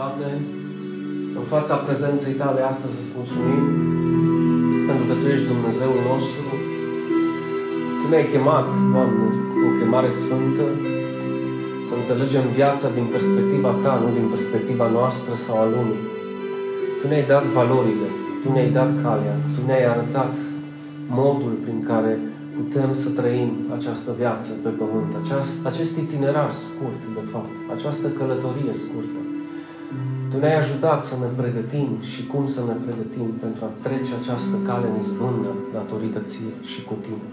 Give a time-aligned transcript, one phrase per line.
[0.00, 0.32] Doamne,
[1.40, 3.62] în fața prezenței Tale astăzi îți mulțumim
[4.88, 6.46] pentru că Tu ești Dumnezeul nostru.
[7.98, 9.26] Tu ne-ai chemat, Doamne,
[9.58, 10.66] cu o chemare sfântă,
[11.88, 16.02] să înțelegem viața din perspectiva Ta, nu din perspectiva noastră sau a lumii.
[16.98, 18.08] Tu ne-ai dat valorile,
[18.42, 20.34] Tu ne-ai dat calea, Tu ne-ai arătat
[21.20, 22.12] modul prin care
[22.56, 28.72] putem să trăim această viață pe pământ, aceast, acest itinerar scurt, de fapt, această călătorie
[28.72, 29.20] scurtă.
[30.30, 34.56] Tu ne-ai ajutat să ne pregătim și cum să ne pregătim pentru a trece această
[34.68, 37.26] cale în izbândă datorită ție și cu tine.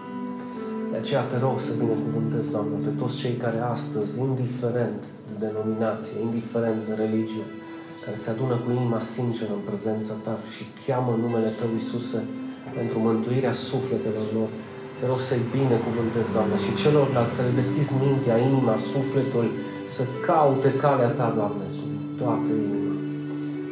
[0.91, 6.15] De aceea te rog să binecuvântezi, Doamne, pe toți cei care astăzi, indiferent de denominație,
[6.27, 7.45] indiferent de religie,
[8.03, 12.19] care se adună cu inima sinceră în prezența Ta și cheamă numele Tău, Iisuse,
[12.77, 14.49] pentru mântuirea sufletelor lor,
[14.99, 19.47] te rog să-i binecuvântezi, Doamne, și celorlalți să le deschizi mintea, inima, sufletul,
[19.95, 21.87] să caute calea Ta, Doamne, cu
[22.19, 22.84] toată inima.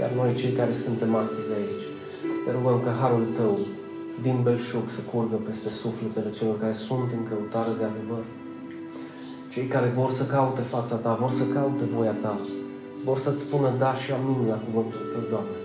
[0.04, 1.86] Iar noi, cei care suntem astăzi aici,
[2.46, 3.58] te rugăm că Harul Tău
[4.22, 8.24] din belșug să curgă peste sufletele celor care sunt în căutare de adevăr.
[9.54, 12.40] Cei care vor să caute fața Ta, vor să caute voia Ta,
[13.04, 15.58] vor să-ți spună da și amin la cuvântul Tău, Doamne.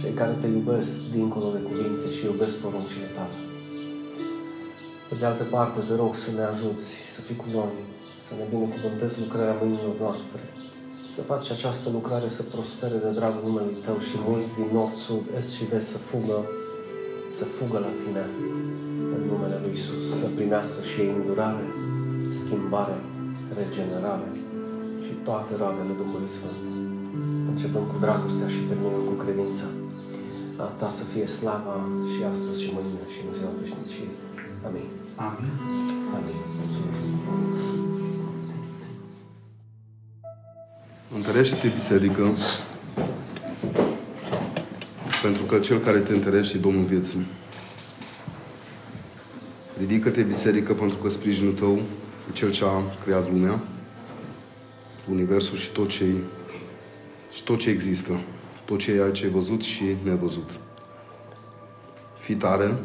[0.00, 3.36] Cei care Te iubesc dincolo de cuvinte și iubesc poruncile Tale.
[5.08, 7.74] Pe de altă parte, te rog să ne ajuți să fii cu noi,
[8.26, 10.40] să ne binecuvântezi lucrarea mâinilor noastre,
[11.20, 15.24] să faci această lucrare să prospere de dragul numelui Tău și mulți din nord, sud,
[15.38, 16.38] est și vest să fugă,
[17.38, 18.24] să fugă la Tine
[19.14, 21.66] în numele Lui Isus, să primească și ei îndurare,
[22.40, 22.98] schimbare,
[23.58, 24.30] regenerare
[25.04, 26.62] și toate roadele Duhului Sfânt.
[27.50, 29.66] Începând cu dragostea și terminând cu credința.
[30.64, 31.76] A Ta să fie slava
[32.12, 34.12] și astăzi și mâine și în ziua veșniciei.
[34.66, 34.88] Amin.
[35.28, 35.52] Amin.
[36.16, 36.38] Amin.
[36.60, 37.00] Mulțumesc.
[41.14, 42.34] Întărește-te, biserică,
[45.22, 47.26] pentru că cel care te întărește e Domnul vieții.
[49.78, 51.74] Ridică-te, biserică, pentru că sprijinul tău
[52.28, 53.60] e cel ce a creat lumea,
[55.10, 56.04] universul și tot ce
[57.32, 58.20] și tot ce există,
[58.64, 60.50] tot ce ce ai văzut și nevăzut.
[62.20, 62.78] Fii tare,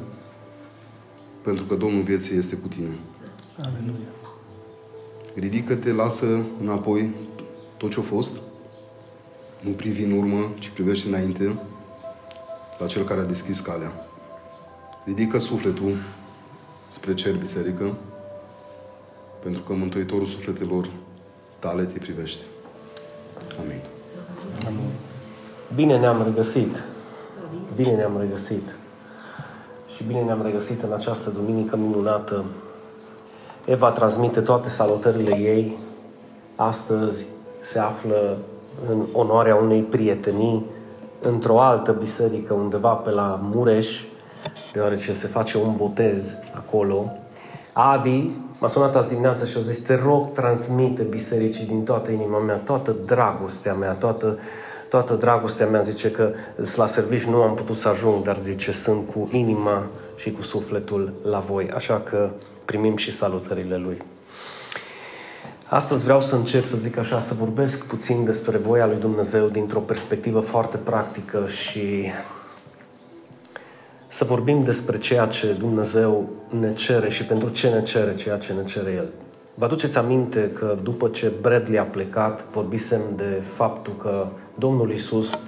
[1.41, 2.97] pentru că Domnul vieții este cu tine.
[3.61, 4.07] Aleluia.
[5.35, 7.09] Ridică-te, lasă înapoi
[7.77, 8.31] tot ce a fost.
[9.61, 11.59] Nu privi în urmă, ci privește înainte
[12.79, 13.91] la Cel care a deschis calea.
[15.05, 15.93] Ridică sufletul
[16.89, 17.95] spre cer, biserică,
[19.43, 20.89] pentru că Mântuitorul sufletelor
[21.59, 22.43] tale te privește.
[23.59, 23.81] Amin.
[24.67, 24.89] Amin.
[25.75, 26.83] Bine ne-am regăsit.
[27.75, 28.75] Bine ne-am regăsit.
[29.95, 32.45] Și bine ne-am regăsit în această duminică minunată.
[33.65, 35.77] Eva transmite toate salutările ei.
[36.55, 37.25] Astăzi
[37.65, 38.37] se află
[38.89, 40.65] în onoarea unei prietenii
[41.21, 44.03] într-o altă biserică undeva pe la Mureș,
[44.73, 47.11] deoarece se face un botez acolo.
[47.73, 52.39] Adi m-a sunat azi dimineață și a zis, te rog, transmite bisericii din toată inima
[52.39, 54.37] mea, toată dragostea mea, toată,
[54.89, 56.31] toată dragostea mea, zice că
[56.75, 61.13] la servici nu am putut să ajung, dar zice, sunt cu inima și cu sufletul
[61.23, 61.69] la voi.
[61.75, 62.29] Așa că
[62.65, 64.01] primim și salutările lui.
[65.69, 69.79] Astăzi vreau să încep să zic așa, să vorbesc puțin despre voia lui Dumnezeu dintr-o
[69.79, 72.11] perspectivă foarte practică și
[74.07, 78.53] să vorbim despre ceea ce Dumnezeu ne cere și pentru ce ne cere ceea ce
[78.53, 79.09] ne cere El.
[79.55, 84.27] Vă aduceți aminte că după ce Bradley a plecat, vorbisem de faptul că
[84.57, 85.39] Domnul Isus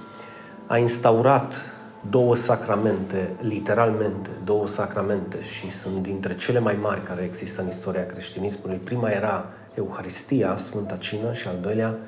[0.66, 1.62] a instaurat
[2.10, 8.06] două sacramente, literalmente două sacramente și sunt dintre cele mai mari care există în istoria
[8.06, 8.76] creștinismului.
[8.76, 11.98] Prima era Euharistia, Sfânta Cină și al doilea,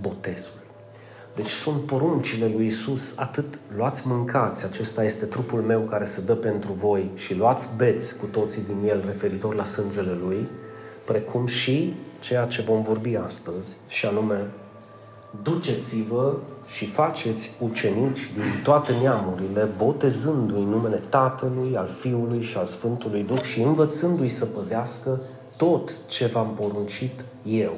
[0.00, 0.60] botezul.
[1.34, 6.34] Deci sunt poruncile lui Isus, atât luați mâncați, acesta este trupul meu care se dă
[6.34, 10.48] pentru voi și luați beți cu toții din el referitor la sângele lui,
[11.06, 14.46] precum și ceea ce vom vorbi astăzi, și anume,
[15.42, 16.36] duceți-vă
[16.66, 23.42] și faceți ucenici din toate neamurile, botezându-i numele Tatălui, al Fiului și al Sfântului Duh
[23.42, 25.20] și învățându-i să păzească
[25.62, 27.72] tot ce v-am poruncit eu.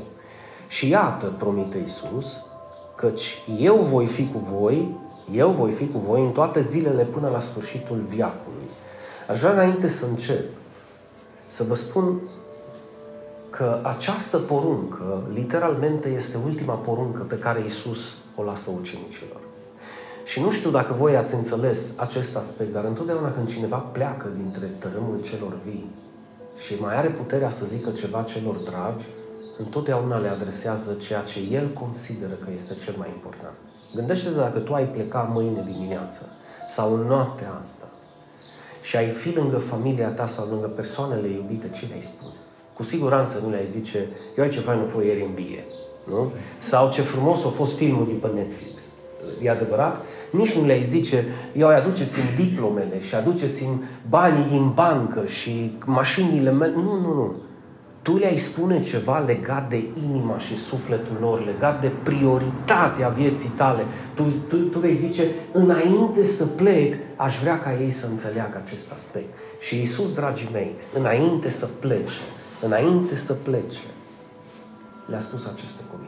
[0.69, 2.41] Și iată, promite Iisus,
[2.97, 4.97] căci eu voi fi cu voi,
[5.33, 8.69] eu voi fi cu voi în toate zilele până la sfârșitul viacului.
[9.29, 10.45] Aș vrea înainte să încep
[11.47, 12.21] să vă spun
[13.51, 19.41] că această poruncă, literalmente, este ultima poruncă pe care Iisus o lasă ucenicilor.
[20.25, 24.67] Și nu știu dacă voi ați înțeles acest aspect, dar întotdeauna când cineva pleacă dintre
[24.67, 25.91] tărâmul celor vii
[26.57, 29.05] și mai are puterea să zică ceva celor dragi,
[29.59, 33.57] întotdeauna le adresează ceea ce el consideră că este cel mai important.
[33.95, 36.29] Gândește-te dacă tu ai pleca mâine dimineață
[36.69, 37.89] sau în noaptea asta
[38.83, 42.35] și ai fi lângă familia ta sau lângă persoanele iubite, ce le-ai spune?
[42.75, 45.65] Cu siguranță nu le-ai zice, eu ai ce fain a fost ieri în vie,
[46.05, 46.33] nu?
[46.59, 48.83] Sau ce frumos a fost filmul de pe Netflix.
[49.43, 50.05] E adevărat?
[50.37, 56.73] Nici nu le-ai zice, eu aduceți-mi diplomele și aduceți-mi banii din bancă și mașinile mele.
[56.73, 57.35] Nu, nu, nu
[58.05, 63.85] tu le-ai spune ceva legat de inima și sufletul lor, legat de prioritatea vieții tale.
[64.15, 68.93] Tu, tu, tu vei zice, înainte să plec, aș vrea ca ei să înțeleagă acest
[68.93, 69.35] aspect.
[69.61, 72.21] Și Iisus, dragii mei, înainte să plece,
[72.61, 73.85] înainte să plece,
[75.07, 76.04] le-a spus aceste cuvinte.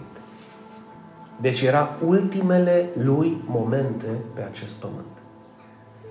[1.40, 5.16] Deci era ultimele lui momente pe acest pământ.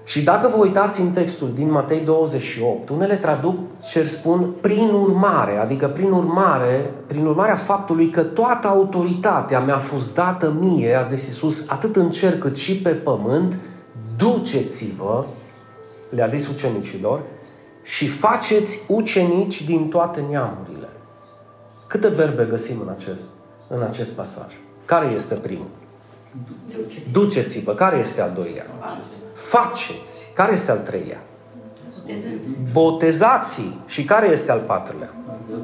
[0.06, 3.58] Și dacă vă uitați în textul din Matei 28, unele traduc
[3.92, 10.14] ce spun prin urmare, adică prin urmare, prin urmarea faptului că toată autoritatea mi-a fost
[10.14, 13.58] dată mie, a zis Iisus, atât în cer cât și pe pământ,
[14.18, 15.26] duceți-vă,
[16.10, 17.22] le-a zis ucenicilor,
[17.84, 20.90] și faceți ucenici din toate neamurile.
[21.88, 23.24] Câte verbe găsim în acest,
[23.68, 24.54] în acest pasaj?
[24.86, 25.68] Care este primul?
[27.12, 27.74] Duceți-vă.
[27.74, 28.66] Care este al doilea?
[29.34, 30.32] Faceți.
[30.34, 31.24] Care este al treilea?
[32.72, 33.78] Botezați.
[33.86, 35.14] Și care este al patrulea?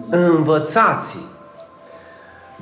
[0.09, 1.17] Învățați.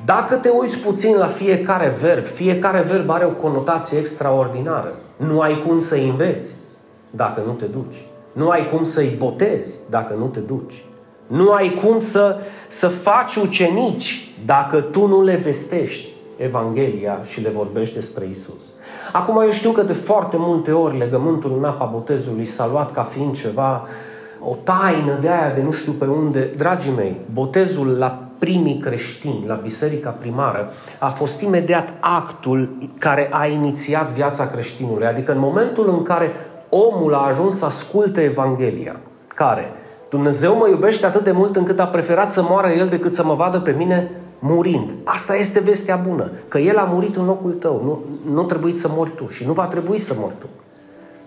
[0.06, 4.96] Dacă te uiți puțin la fiecare verb, fiecare verb are o conotație extraordinară.
[5.16, 6.54] Nu ai cum să înveți
[7.12, 7.96] dacă nu te duci.
[8.34, 10.84] Nu ai cum să-i botezi dacă nu te duci.
[11.28, 16.10] Nu ai cum să, să faci ucenici dacă tu nu le vestești.
[16.44, 18.64] Evanghelia și le vorbești despre Isus.
[19.12, 23.04] Acum eu știu că de foarte multe ori legământul în apa botezului s-a luat ca
[23.04, 23.88] fiind ceva,
[24.40, 26.50] o taină de aia de nu știu pe unde.
[26.58, 33.46] Dragii mei, botezul la primii creștini, la biserica primară, a fost imediat actul care a
[33.46, 35.08] inițiat viața creștinului.
[35.08, 36.32] Adică în momentul în care
[36.70, 39.00] omul a ajuns să asculte Evanghelia,
[39.36, 39.72] care
[40.10, 43.34] Dumnezeu mă iubește atât de mult încât a preferat să moară El decât să mă
[43.34, 44.92] vadă pe mine murind.
[45.04, 47.82] Asta este vestea bună, că El a murit în locul tău.
[47.84, 50.46] Nu, nu trebuie să mori tu și nu va trebui să mori tu.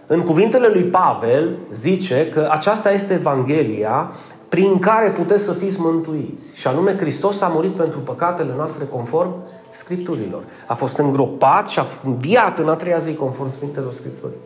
[0.06, 4.12] În cuvintele lui Pavel zice că aceasta este Evanghelia
[4.48, 6.56] prin care puteți să fiți mântuiți.
[6.56, 9.34] Și anume, Hristos a murit pentru păcatele noastre conform
[9.70, 10.42] Scripturilor.
[10.66, 14.36] A fost îngropat și a înviat în a treia zi conform Sfintelor Scripturii.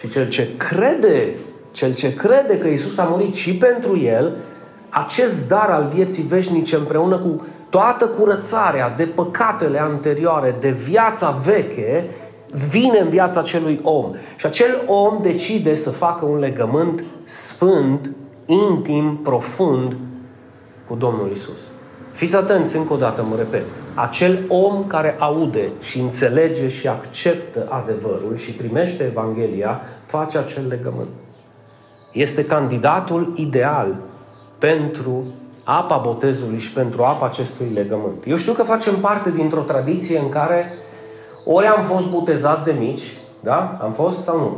[0.00, 1.34] Și cel ce crede,
[1.70, 4.36] cel ce crede că Isus a murit și pentru el,
[5.04, 12.04] acest dar al vieții veșnice împreună cu toată curățarea de păcatele anterioare, de viața veche,
[12.68, 14.12] vine în viața acelui om.
[14.36, 18.10] Și acel om decide să facă un legământ sfânt,
[18.46, 19.96] intim, profund
[20.86, 21.60] cu Domnul Isus.
[22.12, 23.64] Fiți atenți încă o dată, mă repet.
[23.94, 31.08] Acel om care aude și înțelege și acceptă adevărul și primește Evanghelia, face acel legământ.
[32.12, 33.96] Este candidatul ideal
[34.58, 35.24] pentru
[35.64, 38.24] apa botezului și pentru apa acestui legământ.
[38.26, 40.72] Eu știu că facem parte dintr-o tradiție în care
[41.44, 43.78] ori am fost botezați de mici, da?
[43.82, 44.56] Am fost sau nu?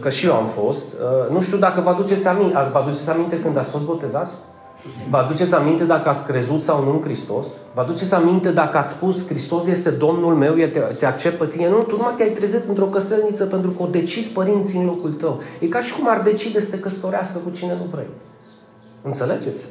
[0.00, 0.84] Că și eu am fost.
[0.92, 4.34] Uh, nu știu dacă vă aduceți aminte, vă aduceți aminte când ați fost botezați?
[5.10, 7.46] Vă aduceți aminte dacă ați crezut sau nu în Hristos?
[7.74, 11.68] Vă aduceți aminte dacă ați spus Hristos este Domnul meu, te, te accept pe tine?
[11.68, 15.40] Nu, tu numai te-ai trezit într-o căsălniță pentru că o decis părinții în locul tău.
[15.60, 18.08] E ca și cum ar decide să te căsătorească cu cine nu vrei.
[19.02, 19.64] Înțelegeți?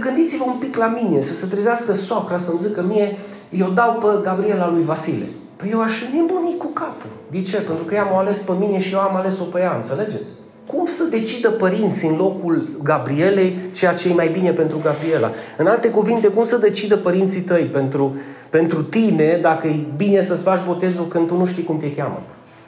[0.00, 3.16] Gândiți-vă un pic la mine, să se trezească socra să-mi zică mie,
[3.50, 5.26] eu dau pe Gabriela lui Vasile.
[5.56, 7.10] Păi eu aș nebuni cu capul.
[7.30, 7.56] De ce?
[7.56, 10.28] Pentru că ea m-a ales pe mine și eu am ales-o pe ea, înțelegeți?
[10.66, 15.30] Cum să decidă părinții în locul Gabrielei ceea ce e mai bine pentru Gabriela?
[15.56, 18.16] În alte cuvinte, cum să decidă părinții tăi pentru,
[18.50, 22.22] pentru tine dacă e bine să-ți faci botezul când tu nu știi cum te cheamă?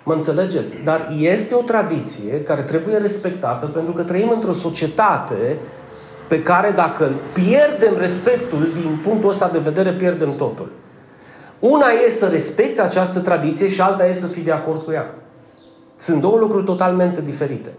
[0.04, 0.76] Mă înțelegeți?
[0.84, 5.58] Dar este o tradiție care trebuie respectată pentru că trăim într-o societate
[6.28, 10.72] pe care dacă pierdem respectul din punctul ăsta de vedere, pierdem totul.
[11.58, 15.14] Una e să respecti această tradiție și alta e să fii de acord cu ea.
[15.96, 17.72] Sunt două lucruri totalmente diferite.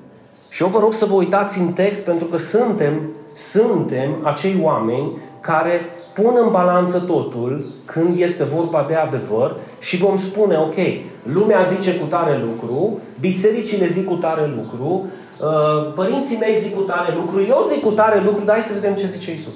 [0.49, 3.01] Și eu vă rog să vă uitați în text pentru că suntem,
[3.33, 10.17] suntem acei oameni care pun în balanță totul când este vorba de adevăr și vom
[10.17, 10.75] spune, ok,
[11.23, 15.05] lumea zice cu tare lucru, bisericile zic cu tare lucru,
[15.39, 18.73] Uh, părinții mei zic cu tare lucru, eu zic cu tare lucru, dar hai să
[18.73, 19.53] vedem ce zice Isus.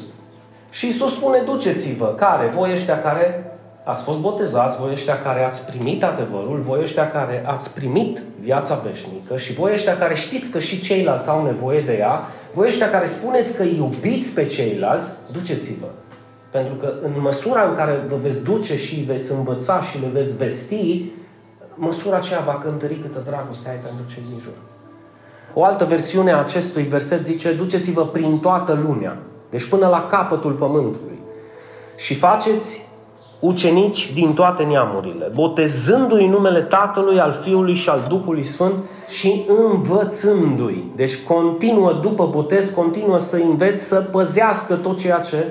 [0.69, 2.05] Și Isus spune, duceți-vă.
[2.05, 2.51] Care?
[2.55, 7.43] Voi ăștia care ați fost botezați, voi ăștia care ați primit adevărul, voi ăștia care
[7.45, 11.97] ați primit viața veșnică și voi ăștia care știți că și ceilalți au nevoie de
[11.97, 15.87] ea, voi ăștia care spuneți că iubiți pe ceilalți, duceți-vă.
[16.51, 20.37] Pentru că în măsura în care vă veți duce și veți învăța și le veți
[20.37, 21.05] vesti,
[21.75, 24.53] măsura aceea va cântări câtă dragoste ai pentru cei din jur.
[25.53, 29.17] O altă versiune a acestui verset zice, duceți-vă prin toată lumea,
[29.49, 31.21] deci până la capătul pământului
[31.97, 32.87] și faceți
[33.39, 40.91] ucenici din toate neamurile, botezându-i numele Tatălui, al Fiului și al Duhului Sfânt și învățându-i.
[40.95, 45.45] Deci continuă după botez, continuă să înveți să păzească tot ceea ce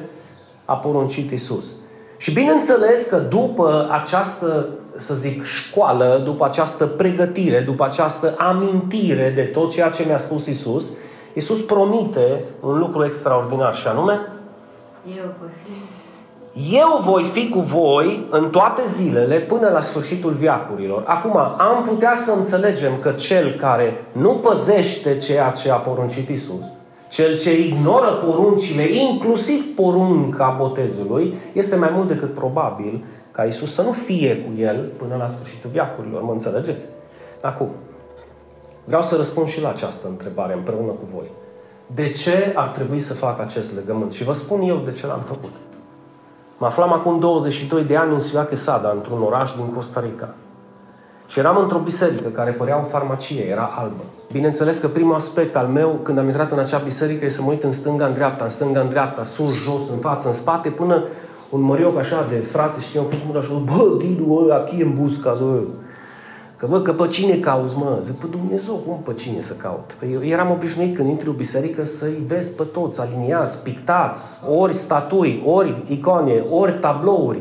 [0.69, 1.67] a poruncit Isus.
[2.17, 9.43] Și bineînțeles că după această, să zic, școală, după această pregătire, după această amintire de
[9.43, 10.91] tot ceea ce mi-a spus Isus,
[11.33, 14.21] Isus promite un lucru extraordinar și anume
[15.17, 15.73] Eu voi fi
[16.73, 21.03] eu voi fi cu voi în toate zilele până la sfârșitul viacurilor.
[21.07, 26.67] Acum, am putea să înțelegem că cel care nu păzește ceea ce a poruncit Isus,
[27.09, 33.83] cel ce ignoră poruncile, inclusiv porunca botezului, este mai mult decât probabil ca Isus să
[33.83, 36.23] nu fie cu el până la sfârșitul viacurilor.
[36.23, 36.87] Mă înțelegeți?
[37.43, 37.69] Acum,
[38.85, 41.31] vreau să răspund și la această întrebare împreună cu voi.
[41.95, 44.13] De ce ar trebui să fac acest legământ?
[44.13, 45.53] Și vă spun eu de ce l-am făcut.
[46.59, 50.35] Mă aflam acum 22 de ani în Ciudad Quesada, într-un oraș din Costa Rica.
[51.29, 54.03] Și eram într-o biserică care părea o farmacie, era albă.
[54.33, 57.51] Bineînțeles că primul aspect al meu, când am intrat în acea biserică, e să mă
[57.51, 60.69] uit în stânga, în dreapta, în stânga, în dreapta, sus, jos, în față, în spate,
[60.69, 61.05] până
[61.51, 64.95] un mărioc așa de frate, știu, am pus mâna și bă, Didu, ăla, aici în
[64.95, 65.61] busca, ză.
[66.57, 67.99] Că bă, că pe cine cauți, mă?
[68.03, 69.97] Zic, pe Dumnezeu, cum pe cine să caut?
[69.99, 74.75] Că eu eram obișnuit când intri o biserică să-i vezi pe toți, aliniați, pictați, ori
[74.75, 77.41] statui, ori icoane, ori tablouri.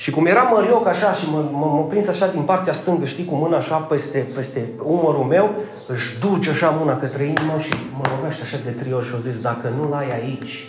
[0.00, 3.24] Și cum era mărioc așa și mă, mă, mă prins așa din partea stângă, știi,
[3.24, 5.54] cu mâna așa peste, peste umărul meu,
[5.86, 9.18] își duce așa mâna către inimă și mă lovește așa de trei ori și o
[9.18, 10.68] zis, dacă nu-l ai aici,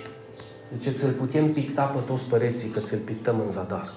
[0.74, 3.94] zice, ți-l putem picta pe toți păreții, că ți-l pictăm în zadar.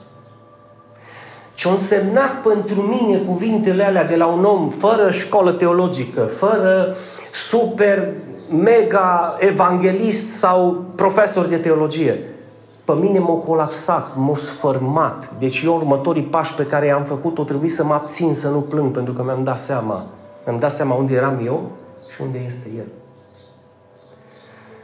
[1.54, 6.94] Ce-au însemnat pentru mine cuvintele alea de la un om fără școală teologică, fără
[7.32, 8.12] super,
[8.50, 12.33] mega evanghelist sau profesor de teologie.
[12.84, 15.30] Pe mine m-a colapsat, m-a sfărmat.
[15.38, 18.60] Deci eu următorii pași pe care i-am făcut, o trebuie să mă abțin să nu
[18.60, 20.06] plâng, pentru că mi-am dat seama.
[20.44, 21.70] Mi-am dat seama unde eram eu
[22.14, 22.86] și unde este El.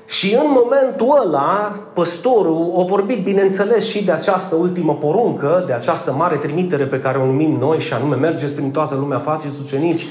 [0.06, 6.12] Și în momentul ăla, păstorul a vorbit, bineînțeles, și de această ultimă poruncă, de această
[6.12, 10.06] mare trimitere pe care o numim noi, și anume mergeți prin toată lumea, faceți ucenici.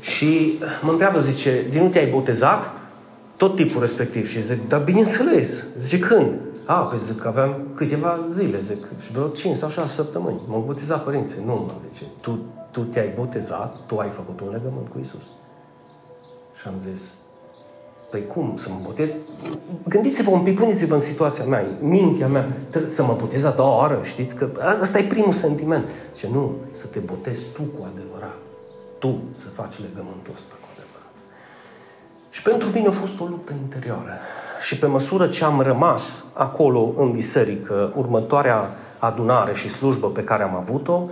[0.00, 2.70] Și mă întreabă, zice, din nu te-ai botezat?
[3.36, 4.28] Tot tipul respectiv.
[4.28, 5.64] Și zic, dar bineînțeles.
[5.78, 6.32] Zice, când?
[6.70, 10.40] A, păi zic, aveam câteva zile, zic, vreo 5 sau 6 săptămâni.
[10.46, 11.42] M-au botezat părinții.
[11.44, 12.38] Nu, mă, zice, tu,
[12.70, 15.22] tu te-ai botezat, tu ai făcut un legământ cu Isus.
[16.54, 17.14] Și am zis,
[18.10, 19.14] Păi cum să mă botez?
[19.88, 22.48] Gândiți-vă un pic, puneți-vă în situația mea, mintea mea,
[22.88, 24.34] să mă botez a doua oară, știți?
[24.34, 24.48] Că
[24.80, 25.88] ăsta e primul sentiment.
[26.16, 28.36] Ce nu, să te botezi tu cu adevărat.
[28.98, 31.12] Tu să faci legământul ăsta cu adevărat.
[32.30, 34.12] Și pentru mine a fost o luptă interioară.
[34.60, 40.42] Și pe măsură ce am rămas acolo în biserică, următoarea adunare și slujbă pe care
[40.42, 41.02] am avut-o,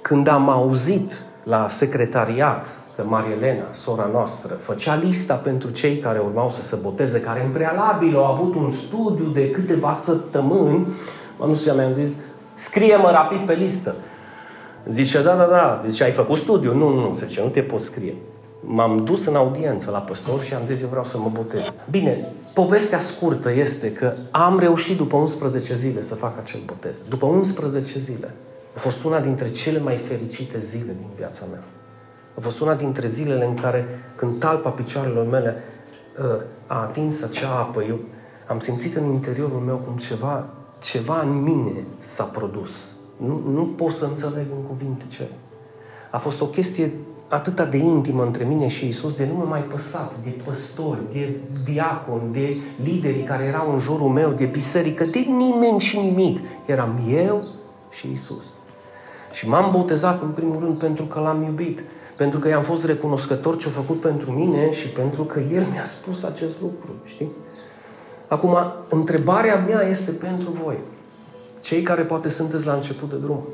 [0.00, 6.50] când am auzit la secretariat că Marielena, sora noastră, făcea lista pentru cei care urmau
[6.50, 10.86] să se boteze, care în prealabil au avut un studiu de câteva săptămâni,
[11.38, 12.16] mă nu știu, mi-am zis,
[12.54, 13.94] scrie-mă rapid pe listă.
[14.88, 15.82] Zice, da, da, da.
[15.88, 16.74] Zice, ai făcut studiu?
[16.74, 17.14] Nu, nu, nu.
[17.14, 18.14] Zice, nu te pot scrie.
[18.64, 21.72] M-am dus în audiență la păstor și am zis, eu vreau să mă botez.
[21.90, 27.02] Bine, povestea scurtă este că am reușit după 11 zile să fac acel botez.
[27.08, 28.34] După 11 zile.
[28.76, 31.64] A fost una dintre cele mai fericite zile din viața mea.
[32.38, 35.56] A fost una dintre zilele în care, când talpa picioarelor mele
[36.18, 37.98] uh, a atins acea apă, eu
[38.46, 40.46] am simțit în interiorul meu cum ceva,
[40.78, 42.86] ceva în mine s-a produs.
[43.16, 45.28] Nu, nu pot să înțeleg în cuvinte ce.
[46.10, 46.92] A fost o chestie
[47.28, 51.36] atât de intimă între mine și Isus, de nu mă mai păsat de păstori, de
[51.64, 56.38] diacon, de liderii care erau în jurul meu, de biserică, de nimeni și nimic.
[56.66, 57.44] Eram eu
[57.90, 58.44] și Isus.
[59.32, 61.84] Și m-am botezat în primul rând pentru că l-am iubit
[62.16, 65.84] pentru că i-am fost recunoscător ce a făcut pentru mine și pentru că El mi-a
[65.84, 67.30] spus acest lucru, știi?
[68.28, 68.56] Acum,
[68.88, 70.78] întrebarea mea este pentru voi.
[71.60, 73.44] Cei care poate sunteți la început de drum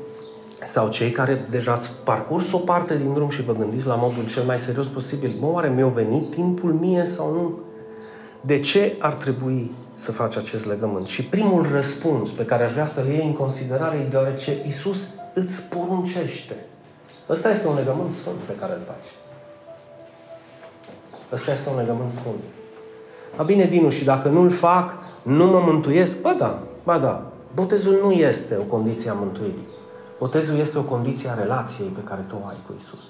[0.63, 4.25] sau cei care deja ați parcurs o parte din drum și vă gândiți la modul
[4.27, 7.59] cel mai serios posibil, mă, oare mi-a venit timpul mie sau nu?
[8.41, 11.07] De ce ar trebui să faci acest legământ?
[11.07, 15.69] Și primul răspuns pe care aș vrea să-l iei în considerare e deoarece Isus îți
[15.69, 16.55] poruncește.
[17.29, 19.11] Ăsta este un legământ sfânt pe care îl faci.
[21.31, 22.43] Ăsta este un legământ sfânt.
[23.35, 26.21] A bine, Dinu, și dacă nu-l fac, nu mă mântuiesc?
[26.21, 29.67] Bă, da, Ba da, botezul nu este o condiție a mântuirii.
[30.21, 33.03] Botezul este o condiție a relației pe care tu o ai cu Isus.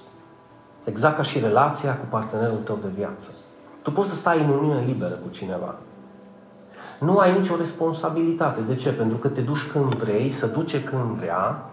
[0.84, 3.28] Exact ca și relația cu partenerul tău de viață.
[3.82, 5.74] Tu poți să stai în uniune liberă cu cineva.
[7.00, 8.60] Nu ai nicio responsabilitate.
[8.60, 8.90] De ce?
[8.90, 11.64] Pentru că te duci când vrei, să duce când vrea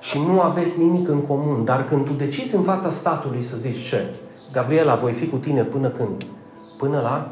[0.00, 1.64] și nu aveți nimic în comun.
[1.64, 4.14] Dar când tu decizi în fața statului să zici ce?
[4.52, 6.26] Gabriela, voi fi cu tine până când?
[6.78, 7.30] Până la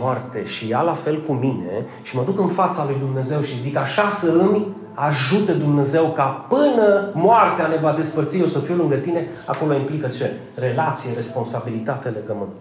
[0.00, 0.44] moarte.
[0.44, 3.76] Și ea la fel cu mine și mă duc în fața lui Dumnezeu și zic
[3.76, 8.96] așa să îmi ajute Dumnezeu ca până moartea ne va despărți, eu să fiu lângă
[8.96, 10.32] tine, acolo implică ce?
[10.54, 12.60] Relație, responsabilitate, legământ.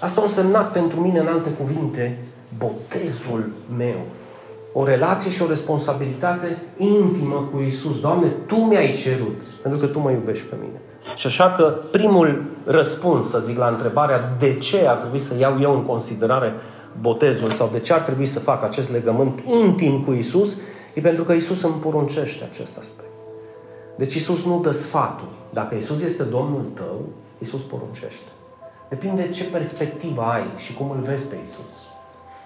[0.00, 2.18] Asta a însemnat pentru mine, în alte cuvinte,
[2.58, 4.00] botezul meu.
[4.72, 8.00] O relație și o responsabilitate intimă cu Isus.
[8.00, 10.80] Doamne, Tu mi-ai cerut, pentru că Tu mă iubești pe mine.
[11.14, 15.58] Și așa că primul răspuns, să zic, la întrebarea de ce ar trebui să iau
[15.60, 16.52] eu în considerare
[17.00, 20.56] botezul sau de ce ar trebui să fac acest legământ intim cu Isus,
[21.00, 23.08] e pentru că Isus îmi poruncește acest aspect.
[23.96, 25.28] Deci Isus nu dă sfatul.
[25.50, 27.00] Dacă Isus este Domnul tău,
[27.38, 28.30] Isus poruncește.
[28.88, 31.72] Depinde de ce perspectivă ai și cum îl vezi pe Isus.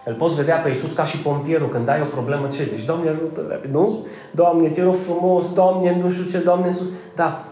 [0.05, 2.85] Îl poți vedea pe Isus ca și pompierul când ai o problemă, ce zici?
[2.85, 4.07] Doamne ajută, nu?
[4.31, 6.87] Doamne, te rog frumos, Doamne, nu știu ce, Doamne, Iisus.
[7.15, 7.45] Da,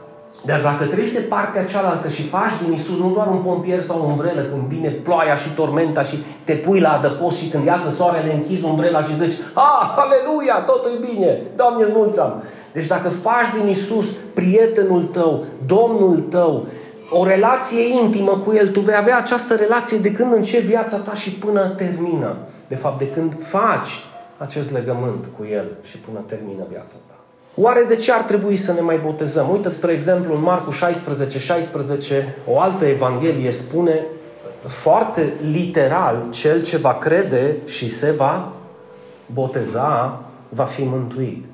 [0.44, 4.00] dar dacă treci de partea cealaltă și faci din Isus nu doar un pompier sau
[4.00, 7.90] o umbrelă când vine ploaia și tormenta și te pui la adăpost și când iasă
[7.90, 12.42] soarele închizi umbrela și zici Ah, aleluia, totul e bine, Doamne îți mulțam.
[12.72, 16.66] Deci dacă faci din Isus prietenul tău, Domnul tău,
[17.10, 21.14] o relație intimă cu El, tu vei avea această relație de când începi viața ta
[21.14, 22.36] și până termină.
[22.68, 24.04] De fapt, de când faci
[24.36, 27.11] acest legământ cu El și până termină viața ta.
[27.54, 29.50] Oare de ce ar trebui să ne mai botezăm?
[29.50, 34.06] Uite, spre exemplu, în Marcu 16, 16, o altă evanghelie spune
[34.66, 38.52] foarte literal, cel ce va crede și se va
[39.26, 41.44] boteza, va fi mântuit.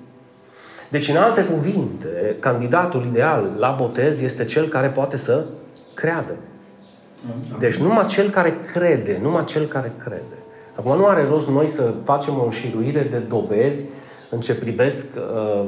[0.89, 5.45] Deci, în alte cuvinte, candidatul ideal la botez este cel care poate să
[5.95, 6.35] creadă.
[7.59, 10.39] Deci numai cel care crede, numai cel care crede.
[10.75, 13.85] Acum nu are rost noi să facem o înșiruire de dovezi
[14.31, 15.65] în ce privesc, uh,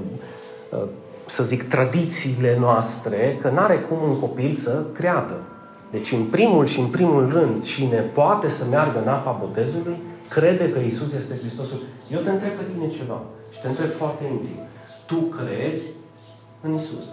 [0.71, 0.89] uh,
[1.27, 5.35] să zic, tradițiile noastre, că n-are cum un copil să creadă.
[5.91, 9.97] Deci, în primul și în primul rând, cine poate să meargă în apa botezului,
[10.29, 11.83] crede că Isus este Hristosul.
[12.11, 13.21] Eu te întreb pe tine ceva
[13.51, 14.61] și te întreb foarte intim.
[15.07, 15.87] Tu crezi
[16.61, 17.05] în Isus?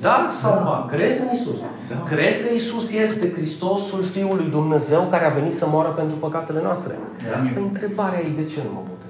[0.00, 0.62] Da sau da.
[0.62, 0.88] ba?
[0.90, 1.58] Crezi în Isus?
[1.88, 2.02] Da.
[2.02, 6.98] Crezi că Isus este Hristosul Fiului Dumnezeu care a venit să moară pentru păcatele noastre?
[7.30, 7.50] Da.
[7.54, 9.01] Păi întrebarea e de ce nu mă botez?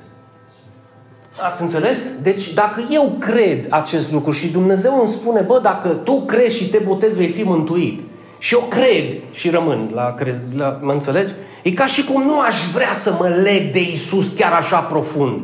[1.40, 2.08] Ați înțeles?
[2.22, 6.68] Deci dacă eu cred acest lucru și Dumnezeu îmi spune, bă, dacă tu crezi și
[6.68, 8.00] te botezi, vei fi mântuit.
[8.38, 11.32] Și eu cred și rămân la, crez, la mă înțelegi?
[11.62, 15.40] E ca și cum nu aș vrea să mă leg de Isus chiar așa profund.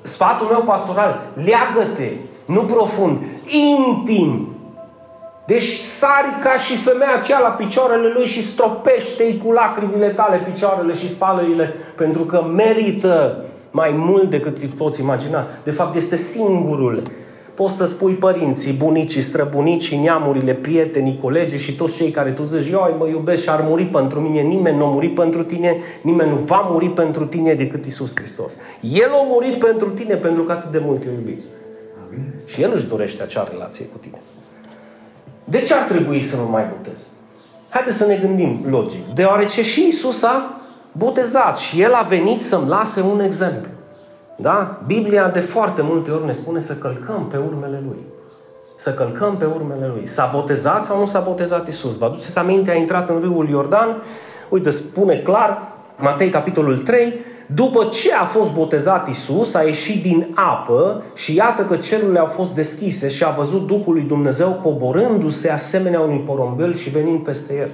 [0.00, 2.12] Sfatul meu pastoral, leagă-te,
[2.44, 4.56] nu profund, intim.
[5.46, 10.94] Deci sari ca și femeia aceea la picioarele lui și stropește-i cu lacrimile tale picioarele
[10.94, 13.44] și spală-i-le pentru că merită
[13.76, 15.46] mai mult decât îți poți imagina.
[15.64, 17.02] De fapt, este singurul.
[17.54, 22.70] Poți să spui părinții, bunicii, străbunicii, neamurile, prietenii, colegii și toți cei care tu zici,
[22.70, 24.40] eu mă iubesc și ar muri pentru mine.
[24.40, 28.52] Nimeni nu a murit pentru tine, nimeni nu va muri pentru tine decât Isus Hristos.
[28.80, 31.44] El a murit pentru tine pentru că atât de mult te iubit.
[32.06, 32.34] Amin.
[32.46, 34.20] Și El își dorește acea relație cu tine.
[35.44, 37.06] De ce ar trebui să nu mai botez?
[37.68, 39.06] Haideți să ne gândim logic.
[39.14, 40.60] Deoarece și Isus a
[40.96, 43.70] botezat și El a venit să-mi lase un exemplu.
[44.36, 44.80] Da?
[44.86, 48.04] Biblia de foarte multe ori ne spune să călcăm pe urmele Lui.
[48.76, 50.06] Să călcăm pe urmele Lui.
[50.06, 51.96] S-a botezat sau nu s-a botezat Isus?
[51.96, 54.02] Vă aduceți aminte, a intrat în râul Iordan,
[54.48, 57.14] uite, spune clar, Matei capitolul 3,
[57.54, 62.26] după ce a fost botezat Isus, a ieșit din apă și iată că cerurile au
[62.26, 67.54] fost deschise și a văzut Duhul lui Dumnezeu coborându-se asemenea unui porumbel și venind peste
[67.54, 67.70] el.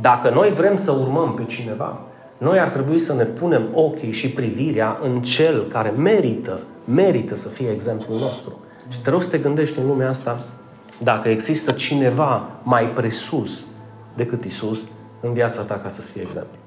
[0.00, 2.00] Dacă noi vrem să urmăm pe cineva,
[2.38, 7.48] noi ar trebui să ne punem ochii și privirea în cel care merită, merită să
[7.48, 8.60] fie exemplul nostru.
[8.88, 10.44] Și te rog să te gândești în lumea asta
[11.02, 13.64] dacă există cineva mai presus
[14.16, 14.88] decât Isus
[15.20, 16.58] în viața ta ca să-ți fie exemplu.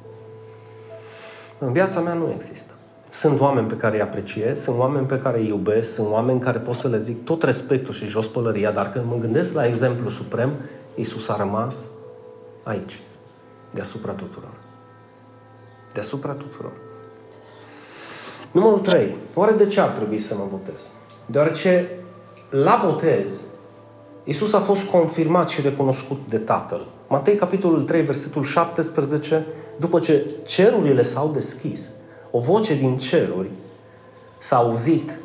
[1.58, 2.73] În viața mea nu există.
[3.10, 6.58] Sunt oameni pe care îi apreciez, sunt oameni pe care îi iubesc, sunt oameni care
[6.58, 10.10] pot să le zic tot respectul și jos pălăria, dar când mă gândesc la exemplu
[10.10, 10.51] suprem,
[10.95, 11.88] Isus a rămas
[12.63, 12.99] aici,
[13.73, 14.59] deasupra tuturor
[15.93, 16.71] deasupra tuturor.
[18.52, 19.15] Numărul 3.
[19.34, 20.88] Oare de ce ar trebui să mă botez?
[21.25, 21.89] Deoarece
[22.49, 23.41] la botez
[24.23, 26.88] Isus a fost confirmat și recunoscut de Tatăl.
[27.08, 29.45] Matei, capitolul 3, versetul 17,
[29.78, 31.88] după ce cerurile s-au deschis,
[32.32, 33.49] o voce din ceruri
[34.38, 35.17] s-a auzit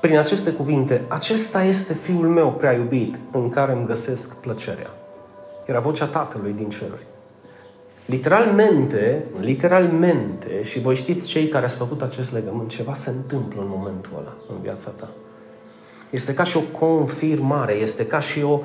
[0.00, 4.90] prin aceste cuvinte, acesta este Fiul meu prea iubit, în care îmi găsesc plăcerea.
[5.66, 7.06] Era vocea Tatălui din ceruri.
[8.06, 13.68] Literalmente, literalmente, și voi știți cei care ați făcut acest legământ, ceva se întâmplă în
[13.70, 15.08] momentul ăla, în viața ta.
[16.10, 18.60] Este ca și o confirmare, este ca și o,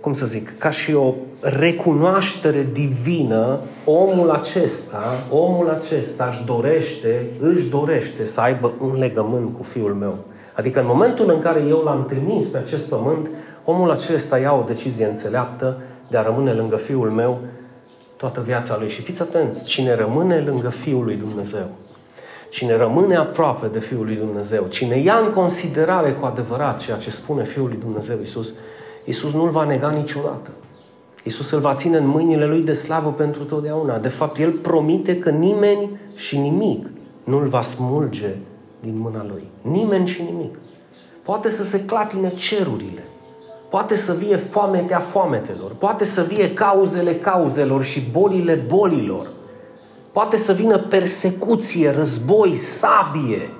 [0.00, 7.66] cum să zic, ca și o recunoaștere divină, omul acesta, omul acesta își dorește, își
[7.66, 10.18] dorește să aibă un legământ cu Fiul meu.
[10.54, 13.30] Adică în momentul în care eu l-am trimis pe acest pământ,
[13.64, 17.40] omul acesta ia o decizie înțeleaptă de a rămâne lângă Fiul meu
[18.18, 18.88] toată viața lui.
[18.88, 21.68] Și fiți atenți, cine rămâne lângă Fiul lui Dumnezeu,
[22.50, 27.10] cine rămâne aproape de Fiul lui Dumnezeu, cine ia în considerare cu adevărat ceea ce
[27.10, 28.52] spune Fiul lui Dumnezeu Isus,
[29.04, 30.50] Isus nu-l va nega niciodată.
[31.24, 33.98] Isus îl va ține în mâinile lui de slavă pentru totdeauna.
[33.98, 36.86] De fapt, El promite că nimeni și nimic
[37.24, 38.34] nu-l va smulge
[38.80, 39.42] din mâna lui.
[39.62, 40.58] Nimeni și nimic.
[41.22, 43.07] Poate să se clatine cerurile,
[43.68, 49.30] poate să vie foametea foametelor, poate să vie cauzele cauzelor și bolile bolilor,
[50.12, 53.50] poate să vină persecuție, război, sabie.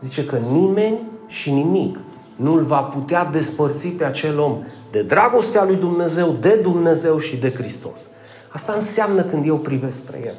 [0.00, 1.98] Zice că nimeni și nimic
[2.36, 7.52] nu-l va putea despărți pe acel om de dragostea lui Dumnezeu, de Dumnezeu și de
[7.52, 8.00] Hristos.
[8.48, 10.36] Asta înseamnă când eu privesc spre El.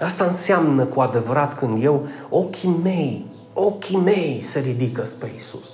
[0.00, 5.68] Asta înseamnă cu adevărat când eu, ochii mei, ochii mei se ridică spre Isus.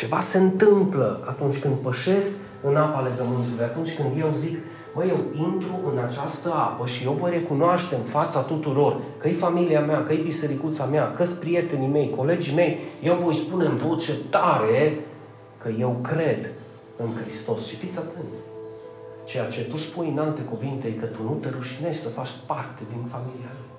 [0.00, 4.58] Ceva se întâmplă atunci când pășesc în apa legământului, atunci când eu zic,
[4.94, 9.32] mă, eu intru în această apă și eu voi recunoaște în fața tuturor că e
[9.32, 13.64] familia mea, că e bisericuța mea, că sunt prietenii mei, colegii mei, eu voi spune
[13.64, 14.98] în voce tare
[15.58, 16.50] că eu cred
[16.96, 17.66] în Hristos.
[17.66, 18.38] Și fiți atenți,
[19.24, 22.30] ceea ce tu spui în alte cuvinte e că tu nu te rușinești să faci
[22.46, 23.70] parte din familia Lui.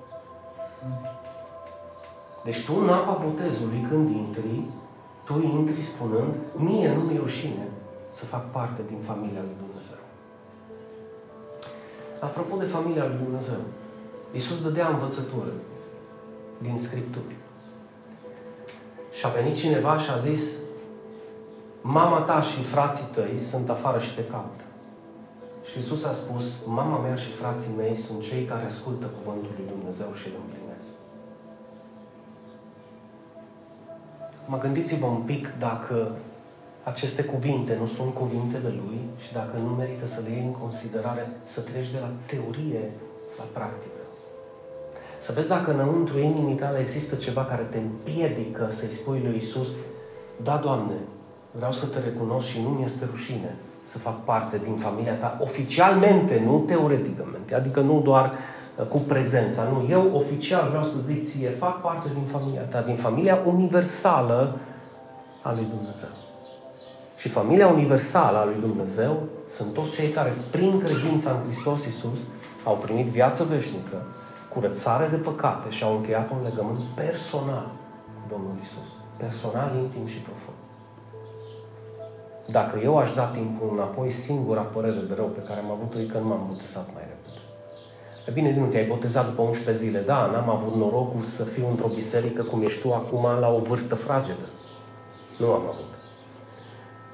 [2.43, 4.63] Deci tu în apa botezului când intri,
[5.31, 7.67] tu intri spunând, mie nu mi-e rușine
[8.11, 10.01] să fac parte din familia lui Dumnezeu.
[12.19, 13.61] Apropo de familia lui Dumnezeu,
[14.33, 15.51] Iisus dădea învățătură
[16.57, 17.35] din Scripturi.
[19.11, 20.51] Și a venit cineva și a zis,
[21.81, 24.63] mama ta și frații tăi sunt afară și te caută.
[25.69, 29.67] Și Iisus a spus, mama mea și frații mei sunt cei care ascultă cuvântul lui
[29.67, 30.60] Dumnezeu și îl împlinesc.
[34.51, 36.11] Mă gândiți-vă un pic dacă
[36.83, 41.29] aceste cuvinte nu sunt cuvintele Lui și dacă nu merită să le iei în considerare,
[41.43, 42.91] să treci de la teorie
[43.37, 44.01] la practică.
[45.19, 49.69] Să vezi dacă înăuntru inimii tale există ceva care te împiedică să-i spui lui Isus,
[50.43, 50.95] da, Doamne,
[51.51, 55.37] vreau să te recunosc și nu mi este rușine să fac parte din familia ta
[55.41, 59.87] oficialmente, nu teoreticamente, adică nu doar uh, cu prezența, nu.
[59.89, 64.57] Eu oficial vreau să zic ție, fac parte din familia ta, din familia universală
[65.41, 66.09] a lui Dumnezeu.
[67.17, 72.19] Și familia universală a lui Dumnezeu sunt toți cei care, prin credința în Hristos Iisus,
[72.63, 73.97] au primit viață veșnică,
[74.53, 77.71] curățare de păcate și au încheiat un legământ personal
[78.05, 78.89] cu Domnul Isus.
[79.17, 80.57] Personal, intim și profund.
[82.47, 86.05] Dacă eu aș da timpul înapoi, singura părere de rău pe care am avut-o e
[86.05, 87.40] că nu m-am botezat mai repede.
[88.27, 90.03] E bine, nu te-ai botezat după 11 zile.
[90.05, 93.95] Da, n-am avut norocul să fiu într-o biserică cum ești tu acum la o vârstă
[93.95, 94.47] fragedă.
[95.39, 95.91] Nu am avut.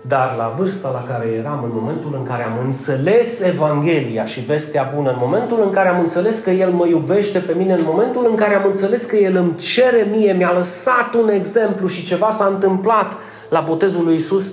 [0.02, 4.91] Dar la vârsta la care eram, în momentul în care am înțeles Evanghelia și vestea
[4.96, 8.28] bună, în momentul în care am înțeles că El mă iubește pe mine, în momentul
[8.30, 12.30] în care am înțeles că El îmi cere mie, mi-a lăsat un exemplu și ceva
[12.30, 13.12] s-a întâmplat
[13.50, 14.46] la botezul lui Isus,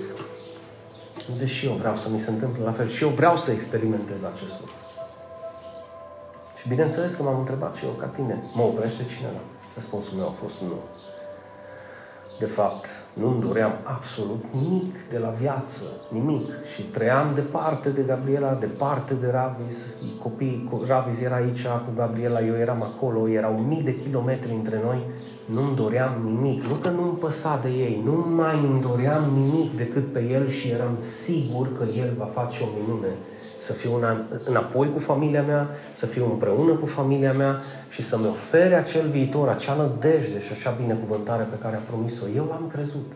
[1.27, 3.51] îmi zic și eu vreau să mi se întâmple la fel și eu vreau să
[3.51, 4.84] experimentez acest lucru.
[6.65, 9.41] Și bineînțeles că m-am întrebat și eu ca tine, mă oprește cineva?
[9.73, 10.79] Răspunsul meu a fost nu.
[12.39, 16.63] De fapt, nu-mi doream absolut nimic de la viață, nimic.
[16.73, 19.77] Și trăiam departe de Gabriela, departe de Ravis.
[20.21, 25.05] Copiii, Ravis era aici cu Gabriela, eu eram acolo, erau mii de kilometri între noi.
[25.45, 26.63] Nu-mi doream nimic.
[26.63, 30.69] Nu că nu-mi păsa de ei, nu mai îmi doream nimic decât pe el și
[30.69, 33.13] eram sigur că el va face o minune
[33.65, 33.99] să fiu
[34.45, 39.49] înapoi cu familia mea, să fiu împreună cu familia mea și să-mi ofere acel viitor,
[39.49, 42.25] acea nădejde și așa binecuvântare pe care a promis-o.
[42.35, 43.11] Eu l-am crezut.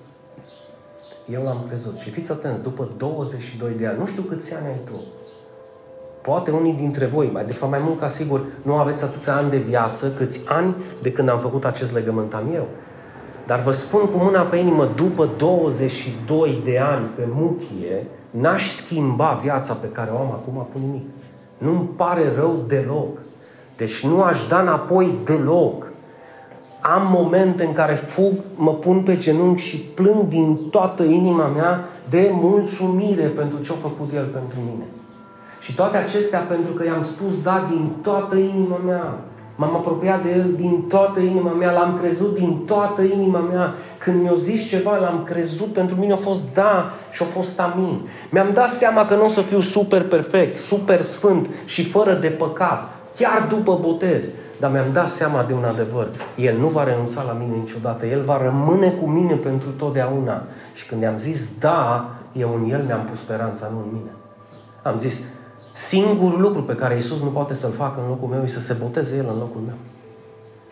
[1.27, 1.97] Eu l-am crezut.
[1.97, 5.03] Și fiți atenți, după 22 de ani, nu știu câți ani ai tu,
[6.21, 9.49] Poate unii dintre voi, mai de fapt mai mult ca sigur, nu aveți atâția ani
[9.49, 12.67] de viață, câți ani de când am făcut acest legământ am eu.
[13.49, 19.39] Dar vă spun cu mâna pe inimă, după 22 de ani pe muchie, n-aș schimba
[19.43, 21.05] viața pe care o am acum cu nimic.
[21.57, 23.17] Nu-mi pare rău deloc.
[23.77, 25.91] Deci nu aș da înapoi deloc.
[26.81, 31.83] am momente în care fug, mă pun pe genunchi și plâng din toată inima mea
[32.09, 34.85] de mulțumire pentru ce a făcut El pentru mine.
[35.59, 39.17] Și toate acestea pentru că i-am spus da din toată inima mea.
[39.61, 43.73] M-am apropiat de El din toată inima mea, l-am crezut din toată inima mea.
[43.97, 48.07] Când mi-a zis ceva, l-am crezut, pentru mine a fost da și a fost amin.
[48.31, 52.27] Mi-am dat seama că nu o să fiu super perfect, super sfânt și fără de
[52.27, 54.29] păcat, chiar după botez.
[54.59, 56.07] Dar mi-am dat seama de un adevăr.
[56.35, 58.05] El nu va renunța la mine niciodată.
[58.05, 60.43] El va rămâne cu mine pentru totdeauna.
[60.73, 64.11] Și când i-am zis da, eu în El mi-am pus speranța, nu în mine.
[64.83, 65.21] Am zis,
[65.71, 68.73] Singurul lucru pe care Isus nu poate să-l facă în locul meu e să se
[68.73, 69.77] boteze El în locul meu.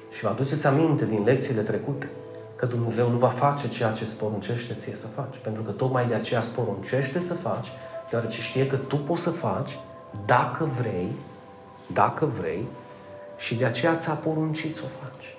[0.09, 2.09] Și vă aduceți aminte din lecțiile trecute
[2.55, 5.37] că Dumnezeu nu va face ceea ce îți poruncește ție să faci.
[5.37, 7.67] Pentru că tocmai de aceea îți poruncește să faci,
[8.09, 9.79] deoarece știe că tu poți să faci
[10.25, 11.11] dacă vrei,
[11.93, 12.67] dacă vrei,
[13.37, 15.35] și de aceea ți-a poruncit să o faci.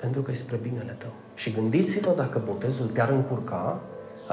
[0.00, 1.10] Pentru că e spre binele tău.
[1.34, 3.80] Și gândiți-vă dacă botezul te-ar încurca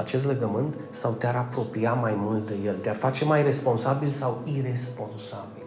[0.00, 2.74] acest legământ sau te-ar apropia mai mult de el?
[2.74, 5.62] Te-ar face mai responsabil sau irresponsabil?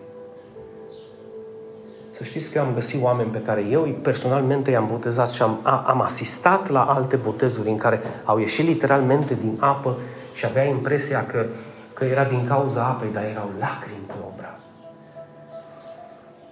[2.11, 5.59] Să știți că eu am găsit oameni pe care eu personalmente i-am botezat și am,
[5.61, 9.97] a, am asistat la alte botezuri în care au ieșit literalmente din apă
[10.33, 11.45] și avea impresia că,
[11.93, 14.61] că era din cauza apei, dar erau lacrimi pe obraz.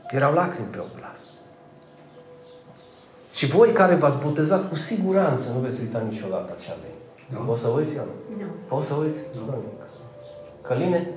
[0.08, 1.20] Erau lacrimi pe obraz.
[3.34, 7.11] Și voi care v-ați botezat, cu siguranță nu veți uita niciodată acea zi.
[7.34, 7.38] Da.
[7.38, 8.12] Poți să uiți, Ioana?
[8.38, 8.46] Nu.
[8.68, 9.20] Poți să uiți?
[9.36, 9.54] Nu.
[10.62, 11.10] Căline,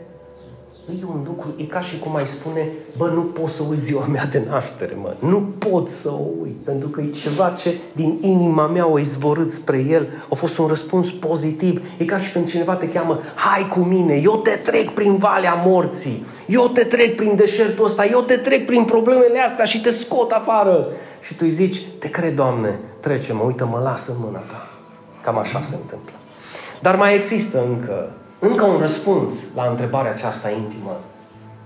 [0.89, 4.07] e un lucru, e ca și cum ai spune, bă, nu pot să uit ziua
[4.07, 5.17] mea de naștere, mă.
[5.19, 9.51] Nu pot să o uit, pentru că e ceva ce din inima mea o izvorât
[9.51, 10.09] spre el.
[10.31, 11.87] A fost un răspuns pozitiv.
[11.99, 15.63] E ca și când cineva te cheamă, hai cu mine, eu te trec prin valea
[15.67, 19.91] morții, eu te trec prin deșertul ăsta, eu te trec prin problemele astea și te
[19.91, 20.87] scot afară.
[21.21, 24.74] Și tu îi zici, te cred, Doamne, trece-mă, uită, mă lasă în mâna ta.
[25.25, 26.13] Cam așa se întâmplă.
[26.81, 31.01] Dar mai există încă, încă un răspuns la întrebarea aceasta intimă.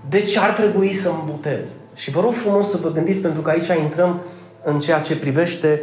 [0.09, 1.69] De ce ar trebui să mă botez?
[1.93, 4.19] Și vă rog frumos să vă gândiți, pentru că aici intrăm
[4.63, 5.81] în ceea ce privește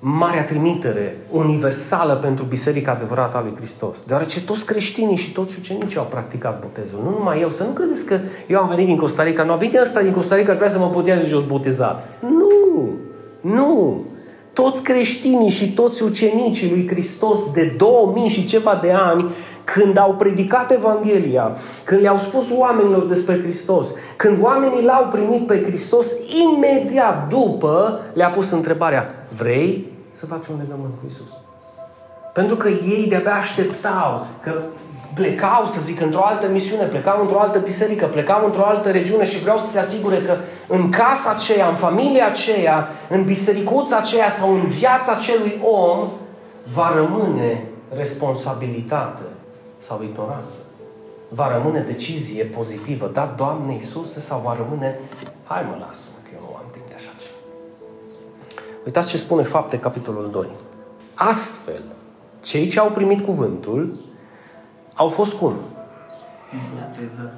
[0.00, 4.02] marea trimitere universală pentru Biserica adevărată a lui Hristos.
[4.06, 7.00] Deoarece toți creștinii și toți ucenicii au practicat botezul.
[7.04, 7.50] Nu numai eu.
[7.50, 9.42] Să nu credeți că eu am venit din Costa Rica.
[9.42, 12.08] Nu a venit ăsta din Costa Rica, vrea să mă boteze și eu botezat.
[12.20, 12.90] Nu!
[13.40, 14.04] Nu!
[14.52, 19.30] Toți creștinii și toți ucenicii lui Hristos de 2000 și ceva de ani,
[19.64, 25.62] când au predicat Evanghelia, când le-au spus oamenilor despre Hristos, când oamenii l-au primit pe
[25.62, 26.06] Hristos,
[26.54, 31.28] imediat după le-a pus întrebarea, vrei să faci un legământ cu Isus?
[32.32, 34.52] Pentru că ei de-abia așteptau că
[35.14, 39.40] plecau, să zic, într-o altă misiune, plecau într-o altă biserică, plecau într-o altă regiune și
[39.40, 40.36] vreau să se asigure că
[40.68, 46.08] în casa aceea, în familia aceea, în bisericuța aceea sau în viața acelui om
[46.74, 49.22] va rămâne responsabilitate
[49.78, 50.56] sau ignoranță.
[51.28, 54.98] Va rămâne decizie pozitivă, da, Doamne Iisuse, sau va rămâne,
[55.44, 57.36] hai mă, lasă-mă, că eu nu am timp de așa ceva.
[58.84, 60.48] Uitați ce spune Fapte, capitolul 2.
[61.14, 61.82] Astfel,
[62.40, 64.00] cei ce au primit cuvântul
[64.94, 65.52] au fost cum?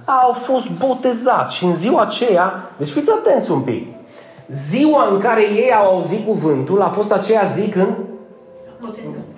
[0.04, 3.86] Au fost botezați și în ziua aceea, deci fiți atenți un pic,
[4.48, 7.96] ziua în care ei au auzit cuvântul a fost aceea zi când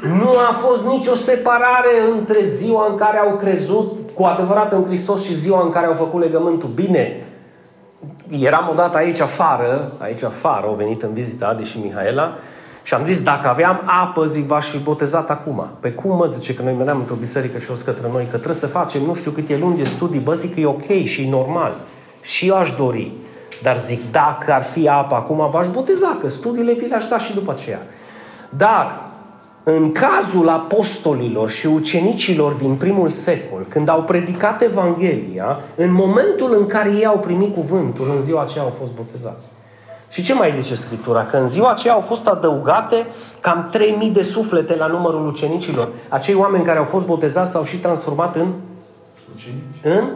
[0.00, 5.24] nu a fost nicio separare între ziua în care au crezut cu adevărat în Hristos
[5.24, 6.68] și ziua în care au făcut legământul.
[6.68, 7.26] Bine,
[8.28, 12.36] eram odată aici afară, aici afară, au venit în vizită Adi și Mihaela
[12.86, 15.68] și am zis, dacă aveam apă, zic, v-aș fi botezat acum.
[15.80, 18.54] Pe cum mă zice că noi veneam într-o biserică și o către noi, că trebuie
[18.54, 21.30] să facem nu știu câte luni de studii, bă, zic că e ok și e
[21.30, 21.76] normal.
[22.22, 23.12] Și eu aș dori.
[23.62, 27.34] Dar zic, dacă ar fi apă acum, v-aș boteza, că studiile vi le-aș da și
[27.34, 27.82] după aceea.
[28.48, 29.10] Dar,
[29.62, 36.66] în cazul apostolilor și ucenicilor din primul secol, când au predicat Evanghelia, în momentul în
[36.66, 39.44] care ei au primit cuvântul, în ziua aceea au fost botezați.
[40.08, 41.24] Și ce mai zice Scriptura?
[41.24, 43.06] Că în ziua aceea au fost adăugate
[43.40, 45.88] cam 3000 de suflete la numărul ucenicilor.
[46.08, 48.52] Acei oameni care au fost botezați s-au și transformat în?
[49.34, 49.62] Ucenici.
[49.82, 50.08] În?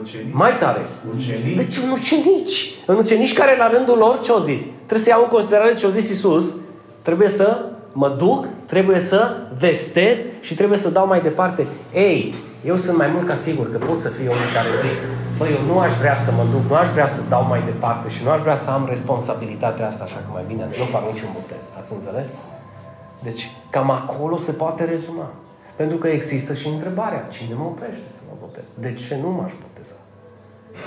[0.00, 0.34] Ucenici.
[0.34, 0.80] Mai tare.
[1.16, 1.56] Ucenici.
[1.56, 2.74] Deci în ucenici.
[2.86, 4.62] În ucenici care la rândul lor ce au zis?
[4.62, 6.56] Trebuie să iau în considerare ce au zis Isus.
[7.02, 11.66] Trebuie să mă duc, trebuie să vestez și trebuie să dau mai departe.
[11.94, 14.98] Ei, eu sunt mai mult ca sigur că pot să fie unul care zic
[15.40, 18.08] băi, eu nu aș vrea să mă duc, nu aș vrea să dau mai departe
[18.08, 21.28] și nu aș vrea să am responsabilitatea asta, așa că mai bine nu fac niciun
[21.38, 21.64] botez.
[21.80, 22.28] Ați înțeles?
[23.22, 25.28] Deci, cam acolo se poate rezuma.
[25.76, 28.68] Pentru că există și întrebarea, cine mă oprește să mă botez?
[28.78, 29.96] De ce nu m-aș boteza?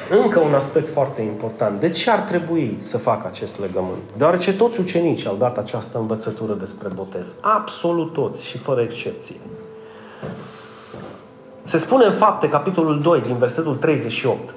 [0.10, 1.79] Încă un aspect foarte important.
[1.79, 4.01] De ce ar trebui să facă acest legământ?
[4.17, 7.34] Deoarece toți ucenicii au dat această învățătură despre botez.
[7.41, 9.36] Absolut toți și fără excepție.
[11.63, 14.53] Se spune în fapte, capitolul 2, din versetul 38.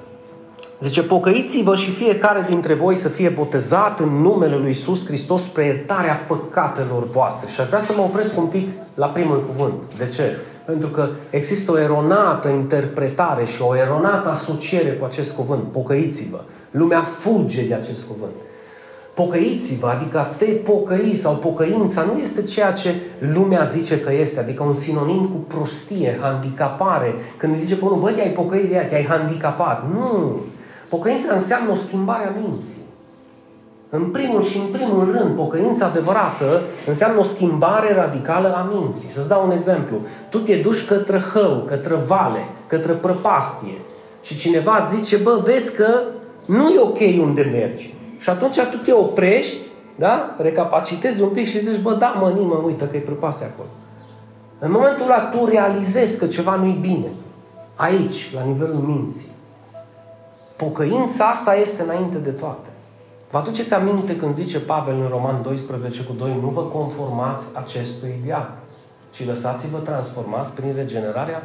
[0.79, 5.63] Zice, pocăiți-vă și fiecare dintre voi să fie botezat în numele Lui Iisus Hristos spre
[5.63, 7.49] iertarea păcatelor voastre.
[7.51, 9.95] Și aș vrea să mă opresc un pic la primul cuvânt.
[9.97, 10.37] De ce?
[10.67, 15.63] Pentru că există o eronată interpretare și o eronată asociere cu acest cuvânt.
[15.71, 16.41] Pocăiți-vă.
[16.71, 18.33] Lumea fuge de acest cuvânt.
[19.13, 24.39] Pocăiți-vă, adică a te pocăi sau pocăința nu este ceea ce lumea zice că este,
[24.39, 27.15] adică un sinonim cu prostie, handicapare.
[27.37, 29.83] Când zice pe unul, bă, te-ai pocăit de ea, te-ai handicapat.
[29.93, 30.41] Nu!
[30.89, 32.86] Pocăința înseamnă o schimbare a minții.
[33.89, 39.09] În primul și în primul rând, pocăința adevărată înseamnă o schimbare radicală a minții.
[39.09, 39.97] Să-ți dau un exemplu.
[40.29, 43.77] Tu te duci către hău, către vale, către prăpastie
[44.21, 46.01] și cineva îți zice, bă, vezi că
[46.45, 47.93] nu e ok unde mergi.
[48.17, 49.57] Și atunci tu te oprești,
[49.95, 50.35] da?
[50.37, 53.69] recapacitezi un pic și zici, bă, da, mă, nimă, uită că e prăpastie acolo.
[54.59, 57.07] În momentul ăla tu realizezi că ceva nu-i bine.
[57.75, 59.31] Aici, la nivelul minții.
[60.55, 62.69] Pocăința asta este înainte de toate.
[63.31, 68.19] Vă aduceți aminte când zice Pavel în Roman 12 cu 2, nu vă conformați acestui
[68.23, 68.49] viac,
[69.11, 71.43] ci lăsați-vă transformați prin regenerarea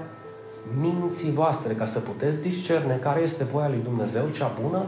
[0.81, 4.85] minții voastre, ca să puteți discerne care este voia lui Dumnezeu, cea bună,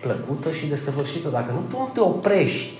[0.00, 1.28] plăcută și desăvârșită.
[1.28, 2.78] Dacă nu, tu nu te oprești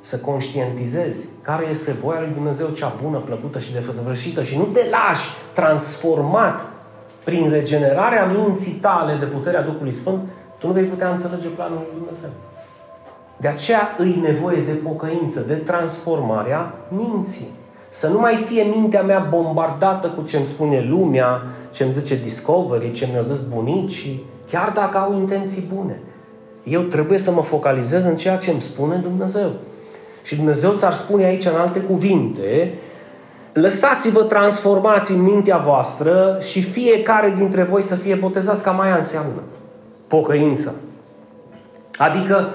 [0.00, 4.84] să conștientizezi care este voia lui Dumnezeu cea bună, plăcută și desăvârșită și nu te
[4.90, 6.60] lași transformat
[7.24, 10.20] prin regenerarea minții tale de puterea Duhului Sfânt,
[10.58, 12.30] tu nu vei putea înțelege planul lui Dumnezeu.
[13.40, 17.48] De aceea îi nevoie de pocăință, de transformarea minții.
[17.88, 22.20] Să nu mai fie mintea mea bombardată cu ce îmi spune lumea, ce îmi zice
[22.22, 26.00] Discovery, ce mi-au zis bunicii, chiar dacă au intenții bune.
[26.64, 29.50] Eu trebuie să mă focalizez în ceea ce îmi spune Dumnezeu.
[30.22, 32.74] Și Dumnezeu s-ar spune aici în alte cuvinte,
[33.52, 39.42] lăsați-vă transformați în mintea voastră și fiecare dintre voi să fie botezați, ca mai înseamnă
[40.06, 40.74] pocăință.
[41.98, 42.48] Adică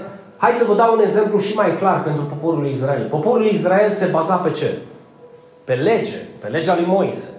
[0.46, 3.08] Hai să vă dau un exemplu și mai clar pentru poporul Israel.
[3.10, 4.78] Poporul Israel se baza pe ce?
[5.64, 7.30] Pe lege, pe legea lui Moise.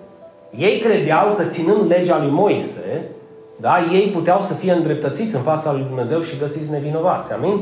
[0.57, 3.03] Ei credeau că ținând legea lui Moise,
[3.61, 7.33] da, ei puteau să fie îndreptățiți în fața lui Dumnezeu și găsiți nevinovați.
[7.33, 7.61] Amin?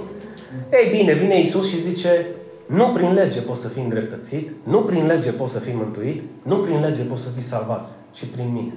[0.72, 2.26] Ei bine, vine Isus și zice,
[2.66, 6.56] nu prin lege poți să fii îndreptățit, nu prin lege poți să fii mântuit, nu
[6.56, 8.72] prin lege poți să fii salvat, ci prin mine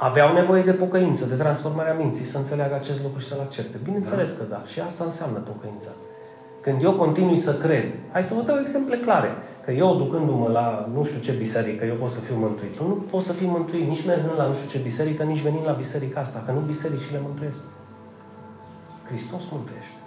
[0.00, 3.76] aveau nevoie de pocăință, de transformarea minții, să înțeleagă acest lucru și să-l accepte.
[3.82, 4.44] Bineînțeles da.
[4.44, 4.62] că da.
[4.66, 5.90] Și asta înseamnă pocăința.
[6.60, 9.28] Când eu continui să cred, hai să vă dau exemple clare,
[9.64, 12.76] că eu ducându-mă la nu știu ce biserică, eu pot să fiu mântuit.
[12.76, 15.64] Tu nu poți să fii mântuit nici mergând la nu știu ce biserică, nici venind
[15.64, 17.62] la biserica asta, că nu bisericile mântuiesc.
[19.08, 19.97] Hristos mântuiește.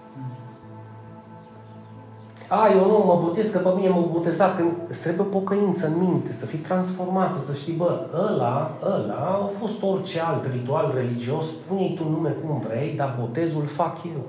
[2.59, 5.95] A, eu nu mă botez, că pe mine mă boteza când îți trebuie pocăință în
[6.05, 7.91] minte, să fii transformată, să știi, bă,
[8.27, 13.65] ăla, ăla a fost orice alt ritual religios, spune-i tu nume cum vrei, dar botezul
[13.65, 14.23] fac eu.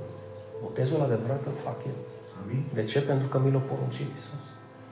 [0.62, 1.98] Botezul adevărat îl fac eu.
[2.40, 2.62] Amin.
[2.78, 2.98] De ce?
[3.10, 4.44] Pentru că mi l-a poruncit Isus.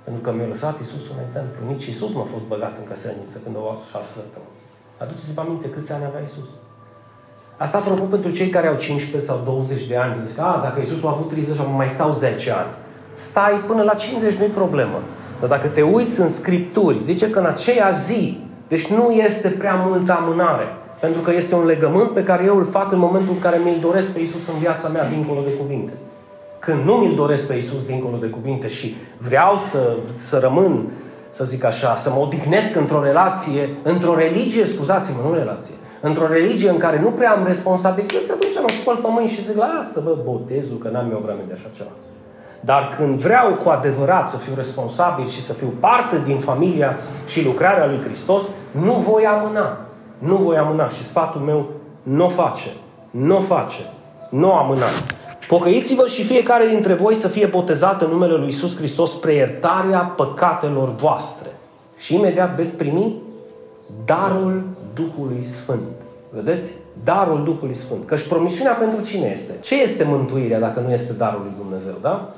[0.06, 1.60] Pentru că mi-a lăsat Isus un exemplu.
[1.72, 4.56] Nici Isus nu a fost băgat în căsăniță când a luat șase săptămâni.
[5.02, 6.48] Aduceți-vă aminte câți ani avea Isus.
[7.64, 10.14] Asta apropo pentru cei care au 15 sau 20 de ani.
[10.26, 12.72] Zic, a, dacă Isus a avut 30 mai stau 10 ani
[13.20, 15.02] stai până la 50, nu-i problemă.
[15.40, 19.74] Dar dacă te uiți în Scripturi, zice că în aceea zi, deci nu este prea
[19.74, 20.64] multă amânare.
[21.00, 23.78] Pentru că este un legământ pe care eu îl fac în momentul în care mi-l
[23.80, 25.92] doresc pe Isus în viața mea, dincolo de cuvinte.
[26.58, 30.88] Când nu mi-l doresc pe Isus dincolo de cuvinte și vreau să, să rămân,
[31.30, 36.70] să zic așa, să mă odihnesc într-o relație, într-o religie, scuzați-mă, nu relație, într-o religie
[36.70, 40.16] în care nu prea am responsabilități, atunci mă spăl pe mâini și zic, lasă bă,
[40.24, 41.90] botezul, că n-am eu vreme de așa ceva.
[42.60, 47.44] Dar când vreau cu adevărat să fiu responsabil și să fiu parte din familia și
[47.44, 49.78] lucrarea lui Hristos, nu voi amâna.
[50.18, 50.88] Nu voi amâna.
[50.88, 51.68] Și sfatul meu
[52.02, 52.68] nu o face.
[53.10, 53.80] Nu o face.
[54.30, 54.86] Nu amâna.
[55.48, 59.98] Pocăiți-vă și fiecare dintre voi să fie botezat în numele lui Isus Hristos spre iertarea
[59.98, 61.48] păcatelor voastre.
[61.96, 63.14] Și imediat veți primi
[64.04, 64.62] darul
[64.94, 65.88] Duhului Sfânt.
[66.30, 66.70] Vedeți?
[67.04, 68.06] Darul Duhului Sfânt.
[68.06, 69.52] Căci promisiunea pentru cine este?
[69.60, 72.28] Ce este mântuirea dacă nu este darul lui Dumnezeu, da?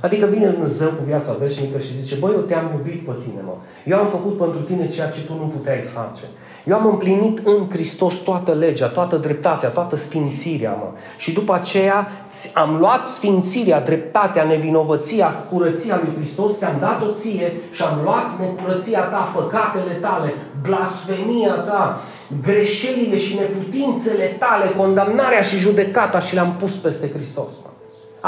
[0.00, 3.54] Adică vine Dumnezeu cu viața veșnică și zice, băi, eu te-am iubit pe tine, mă.
[3.84, 6.24] Eu am făcut pentru tine ceea ce tu nu puteai face.
[6.64, 10.88] Eu am împlinit în Hristos toată legea, toată dreptatea, toată sfințirea, mă.
[11.16, 12.08] Și după aceea
[12.54, 19.00] am luat sfințirea, dreptatea, nevinovăția, curăția lui Hristos, ți-am dat-o ție și am luat necurăția
[19.00, 22.00] ta, păcatele tale, blasfemia ta,
[22.42, 27.73] greșelile și neputințele tale, condamnarea și judecata și le-am pus peste Hristos, mă.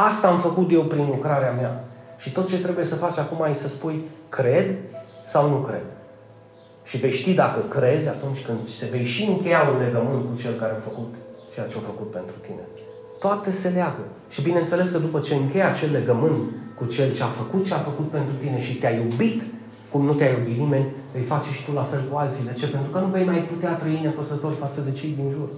[0.05, 1.84] Asta am făcut eu prin lucrarea mea.
[2.18, 4.76] Și tot ce trebuie să faci acum e să spui, cred
[5.24, 5.86] sau nu cred.
[6.84, 10.53] Și vei ști dacă crezi atunci când se vei și încheia un legământ cu cel
[10.53, 11.14] care a făcut
[11.55, 12.64] ceea ce a făcut pentru tine.
[13.18, 14.05] Toate se leagă.
[14.28, 16.42] Și bineînțeles că după ce încheia acel legământ
[16.78, 19.42] cu cel ce a făcut ce a făcut pentru tine și te-a iubit
[19.90, 22.44] cum nu te-a iubit nimeni, vei face și tu la fel cu alții.
[22.44, 22.66] De ce?
[22.66, 25.49] Pentru că nu vei mai putea trăi nepăsător față de cei din jur.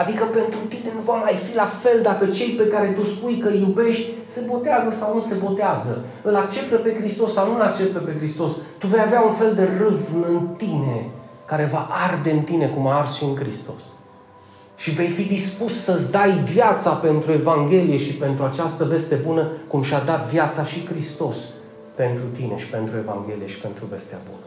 [0.00, 3.38] Adică pentru tine nu va mai fi la fel dacă cei pe care tu spui
[3.38, 6.04] că îi iubești se botează sau nu se botează.
[6.22, 8.52] Îl acceptă pe Hristos sau nu îl acceptă pe Hristos.
[8.78, 11.10] Tu vei avea un fel de râv în tine
[11.44, 13.82] care va arde în tine cum a ars și în Hristos.
[14.76, 19.82] Și vei fi dispus să-ți dai viața pentru Evanghelie și pentru această veste bună, cum
[19.82, 21.36] și-a dat viața și Hristos
[21.94, 24.46] pentru tine și pentru Evanghelie și pentru vestea bună.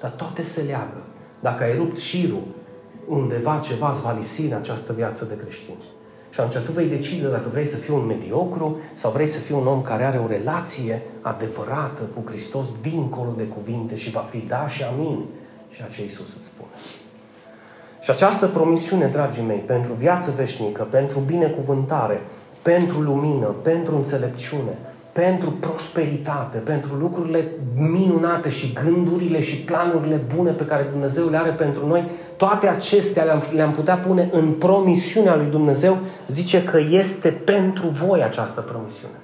[0.00, 1.02] Dar toate se leagă.
[1.40, 2.42] Dacă ai rupt șirul
[3.06, 5.74] undeva ceva îți va lipsi în această viață de creștin.
[6.30, 9.54] Și atunci tu vei decide dacă vrei să fii un mediocru sau vrei să fii
[9.54, 14.38] un om care are o relație adevărată cu Hristos dincolo de cuvinte și va fi
[14.38, 15.24] da și amin
[15.74, 16.70] ceea ce Iisus îți spune.
[18.00, 22.20] Și această promisiune, dragii mei, pentru viață veșnică, pentru binecuvântare,
[22.62, 24.78] pentru lumină, pentru înțelepciune,
[25.12, 31.50] pentru prosperitate, pentru lucrurile minunate și gândurile și planurile bune pe care Dumnezeu le are
[31.50, 37.28] pentru noi, toate acestea le-am, le-am putea pune în promisiunea lui Dumnezeu, zice că este
[37.28, 39.14] pentru voi această promisiune.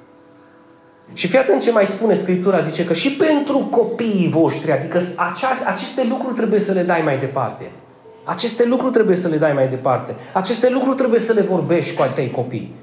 [1.12, 5.66] Și fii atent ce mai spune Scriptura, zice că și pentru copiii voștri, adică aceast,
[5.66, 7.70] aceste lucruri trebuie să le dai mai departe.
[8.24, 10.14] Aceste lucruri trebuie să le dai mai departe.
[10.32, 12.74] Aceste lucruri trebuie să le vorbești cu ai tăi copii.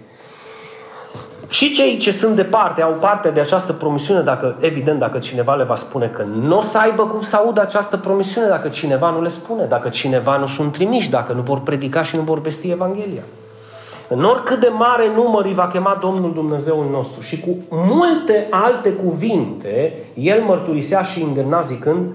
[1.50, 5.64] Și cei ce sunt departe au parte de această promisiune, dacă, evident, dacă cineva le
[5.64, 9.22] va spune că nu o să aibă cum să audă această promisiune, dacă cineva nu
[9.22, 12.70] le spune, dacă cineva nu sunt trimiși, dacă nu vor predica și nu vor vesti
[12.70, 13.24] Evanghelia.
[14.08, 18.92] În oricât de mare număr îi va chema Domnul Dumnezeul nostru și cu multe alte
[18.92, 22.06] cuvinte, El mărturisea și îndemna zicând,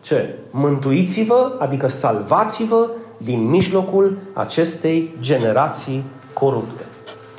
[0.00, 0.38] ce?
[0.50, 6.81] Mântuiți-vă, adică salvați-vă din mijlocul acestei generații corupte.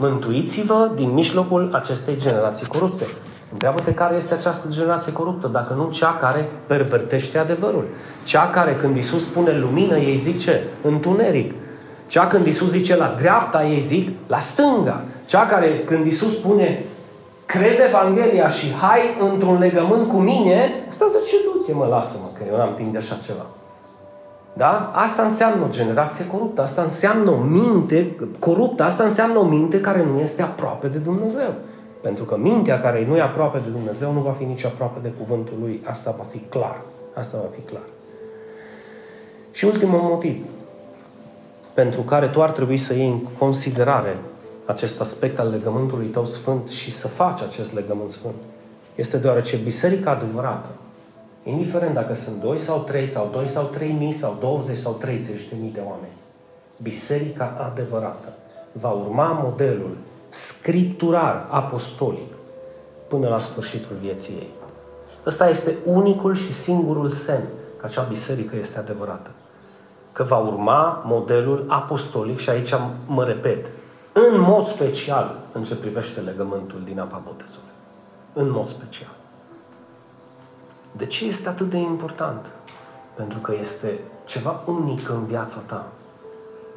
[0.04, 3.06] Mântuiți-vă din mijlocul acestei generații corupte.
[3.52, 7.88] Întreabă-te care este această generație coruptă, dacă nu cea care pervertește adevărul.
[8.24, 10.64] Cea care când Isus spune lumină, ei zic ce?
[10.82, 11.54] Întuneric.
[12.08, 15.04] Cea când Isus zice la dreapta, ei zic la stânga.
[15.26, 16.84] Cea care când Isus spune
[17.46, 19.02] crezi Evanghelia și hai
[19.32, 23.16] într-un legământ cu mine, asta zice, du-te mă, lasă-mă, că eu n-am timp de așa
[23.26, 23.46] ceva.
[24.54, 24.92] Da?
[24.94, 30.04] Asta înseamnă o generație coruptă, asta înseamnă o minte coruptă, asta înseamnă o minte care
[30.04, 31.54] nu este aproape de Dumnezeu.
[32.02, 35.14] Pentru că mintea care nu e aproape de Dumnezeu nu va fi nici aproape de
[35.18, 35.82] cuvântul Lui.
[35.86, 36.82] Asta va fi clar.
[37.14, 37.84] Asta va fi clar.
[39.52, 40.46] Și ultimul motiv
[41.74, 44.18] pentru care tu ar trebui să iei în considerare
[44.66, 48.36] acest aspect al legământului tău sfânt și să faci acest legământ sfânt
[48.96, 50.70] este deoarece biserica adevărată
[51.44, 55.48] Indiferent dacă sunt 2 sau 3 sau 2 sau 3 mii sau 20 sau 30
[55.48, 56.18] de mii de oameni.
[56.82, 58.34] Biserica adevărată
[58.72, 59.98] va urma modelul
[60.30, 62.34] scripturar, apostolic,
[63.08, 64.50] până la sfârșitul vieții ei.
[65.26, 69.30] Ăsta este unicul și singurul semn că acea biserică este adevărată.
[70.12, 72.74] Că va urma modelul apostolic și aici
[73.06, 73.66] mă repet,
[74.14, 77.72] în mod special în ce privește legământul din apa botezului.
[78.34, 79.16] În mod special.
[80.98, 82.46] De ce este atât de important?
[83.16, 85.92] Pentru că este ceva unic în viața ta.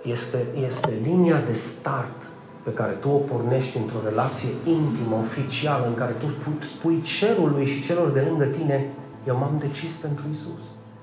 [0.04, 2.22] Este, este linia de start
[2.62, 6.26] pe care tu o pornești într-o relație intimă, oficială, în care tu
[6.58, 8.90] spui cerului și celor de lângă tine,
[9.26, 10.60] eu m-am decis pentru Isus.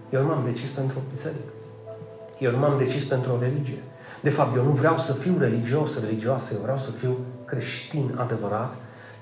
[0.09, 1.53] Eu nu m-am decis pentru o biserică.
[2.39, 3.83] Eu nu m-am decis pentru o religie.
[4.21, 8.73] De fapt, eu nu vreau să fiu religios, religioasă, eu vreau să fiu creștin adevărat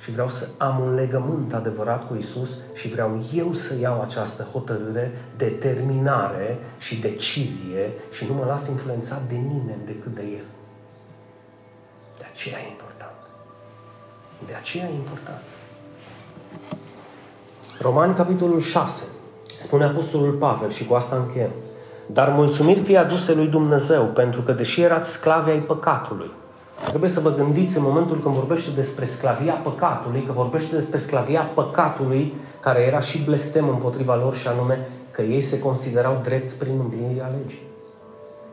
[0.01, 4.43] și vreau să am un legământ adevărat cu Isus și vreau eu să iau această
[4.43, 10.45] hotărâre, determinare și decizie și nu mă las influențat de nimeni decât de El.
[12.17, 13.15] De aceea e important.
[14.45, 15.41] De aceea e important.
[17.79, 19.03] Romani, capitolul 6,
[19.57, 21.51] spune Apostolul Pavel și cu asta încheiem.
[22.05, 26.31] Dar mulțumiri fie aduse lui Dumnezeu, pentru că deși erați sclavi ai păcatului,
[26.87, 31.41] Trebuie să vă gândiți în momentul când vorbește despre sclavia păcatului, că vorbește despre sclavia
[31.53, 36.79] păcatului, care era și blestem împotriva lor, și anume că ei se considerau drepți prin
[36.79, 37.69] împlinirea legii.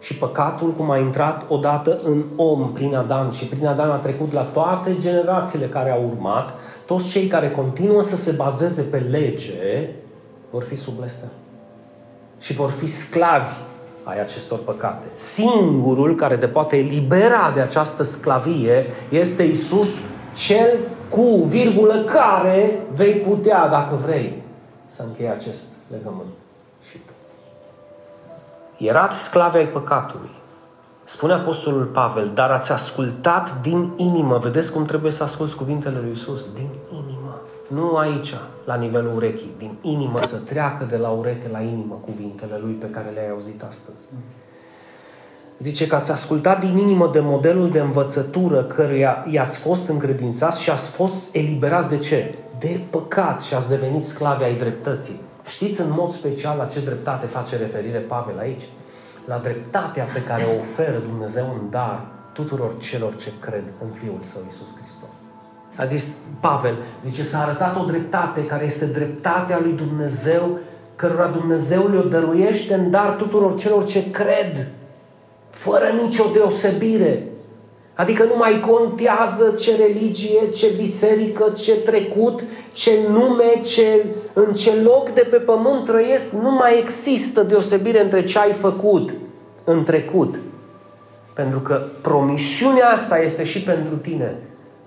[0.00, 4.32] Și păcatul, cum a intrat odată în om prin Adam și prin Adam a trecut
[4.32, 6.54] la toate generațiile care au urmat,
[6.86, 9.88] toți cei care continuă să se bazeze pe lege
[10.50, 11.28] vor fi sub blestem.
[12.38, 13.54] Și vor fi sclavi
[14.08, 15.06] ai acestor păcate.
[15.14, 20.00] Singurul care te poate elibera de această sclavie este Isus,
[20.34, 20.78] cel
[21.08, 24.42] cu virgulă care vei putea, dacă vrei,
[24.86, 26.28] să închei acest legământ
[26.90, 27.12] și tu.
[28.84, 30.30] Erați sclavi ai păcatului.
[31.04, 34.38] Spune Apostolul Pavel, dar ați ascultat din inimă.
[34.38, 36.52] Vedeți cum trebuie să asculți cuvintele lui Isus?
[36.52, 36.77] Din inimă.
[37.68, 39.54] Nu aici, la nivelul urechii.
[39.58, 43.62] Din inimă să treacă de la ureche la inimă cuvintele lui pe care le-ai auzit
[43.62, 44.06] astăzi.
[45.58, 50.70] Zice că ați ascultat din inimă de modelul de învățătură căruia i-ați fost încredințați și
[50.70, 52.34] ați fost eliberați de ce?
[52.58, 55.20] De păcat și ați devenit sclavi ai dreptății.
[55.46, 58.68] Știți în mod special la ce dreptate face referire Pavel aici?
[59.24, 64.18] La dreptatea pe care o oferă Dumnezeu în dar tuturor celor ce cred în Fiul
[64.20, 65.16] Său Iisus Hristos.
[65.78, 66.74] A zis Pavel,
[67.08, 70.58] zice, s-a arătat o dreptate care este dreptatea lui Dumnezeu,
[70.96, 74.68] cărora Dumnezeu le-o dăruiește în dar tuturor celor ce cred,
[75.50, 77.26] fără nicio deosebire.
[77.94, 84.72] Adică nu mai contează ce religie, ce biserică, ce trecut, ce nume, ce, în ce
[84.82, 86.30] loc de pe pământ trăiesc.
[86.32, 89.14] Nu mai există deosebire între ce ai făcut
[89.64, 90.38] în trecut.
[91.34, 94.36] Pentru că promisiunea asta este și pentru tine.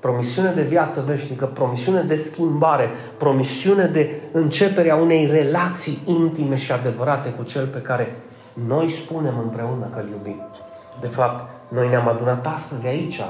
[0.02, 7.30] Promisiune de viață veșnică, promisiune de schimbare, promisiune de începerea unei relații intime și adevărate
[7.30, 8.16] cu Cel pe care
[8.54, 10.42] noi spunem împreună că îl iubim.
[11.00, 13.22] De fapt, noi ne-am adunat astăzi aici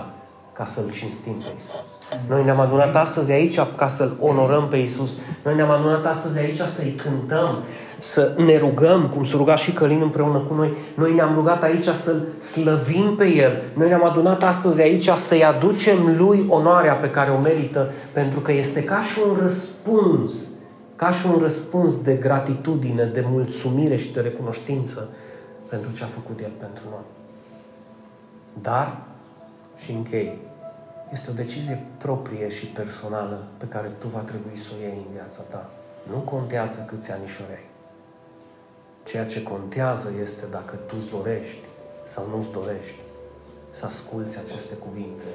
[0.53, 1.87] ca să-L cinstim pe Isus.
[2.27, 5.11] Noi ne-am adunat astăzi aici ca să-L onorăm pe Isus.
[5.43, 7.63] Noi ne-am adunat astăzi aici să-i cântăm,
[8.01, 10.73] să ne rugăm, cum s-a rugat și Călin împreună cu noi.
[10.95, 13.61] Noi ne-am rugat aici să-L slăvim pe El.
[13.73, 18.51] Noi ne-am adunat astăzi aici să-i aducem Lui onoarea pe care o merită, pentru că
[18.51, 20.49] este ca și un răspuns,
[20.95, 25.09] ca și un răspuns de gratitudine, de mulțumire și de recunoștință
[25.69, 27.05] pentru ce a făcut El pentru noi.
[28.61, 28.97] Dar,
[29.77, 30.37] și închei,
[31.11, 35.13] este o decizie proprie și personală pe care tu va trebui să o iei în
[35.13, 35.69] viața ta.
[36.11, 37.70] Nu contează câți anișori ai.
[39.03, 41.59] Ceea ce contează este dacă tu îți dorești
[42.05, 42.99] sau nu îți dorești
[43.71, 45.31] să asculți aceste cuvinte,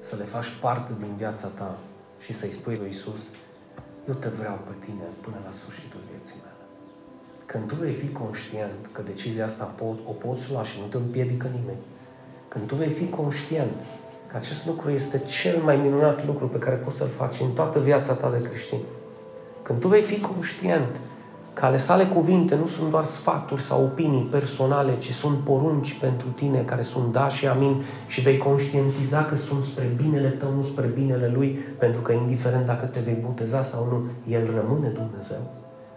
[0.00, 1.78] să le faci parte din viața ta
[2.20, 3.28] și să-i spui lui Isus,
[4.08, 6.64] eu te vreau pe tine până la sfârșitul vieții mele.
[7.46, 10.96] Când tu vei fi conștient că decizia asta pot, o poți lua și nu te
[10.96, 11.84] împiedică nimeni,
[12.48, 13.84] când tu vei fi conștient
[14.26, 17.80] că acest lucru este cel mai minunat lucru pe care poți să-l faci în toată
[17.80, 18.80] viața ta de creștin,
[19.62, 21.00] când tu vei fi conștient
[21.58, 26.28] că ale sale cuvinte nu sunt doar sfaturi sau opinii personale, ci sunt porunci pentru
[26.28, 30.62] tine care sunt da și amin și vei conștientiza că sunt spre binele tău, nu
[30.62, 31.48] spre binele lui,
[31.78, 35.42] pentru că indiferent dacă te vei boteza sau nu, El rămâne Dumnezeu,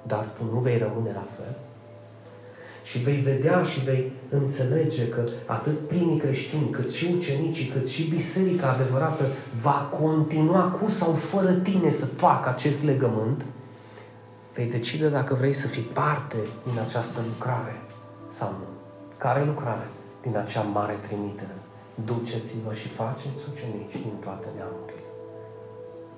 [0.07, 1.55] dar tu nu vei rămâne la fel.
[2.84, 8.09] Și vei vedea și vei înțelege că atât primii creștini, cât și ucenicii, cât și
[8.09, 9.24] biserica adevărată
[9.62, 13.45] va continua cu sau fără tine să facă acest legământ,
[14.54, 17.82] vei decide dacă vrei să fii parte din această lucrare
[18.28, 18.68] sau nu.
[19.18, 19.88] Care lucrare?
[20.22, 21.56] Din acea mare trimitere.
[22.06, 25.04] Duceți-vă și faceți ucenici din toate neamurile.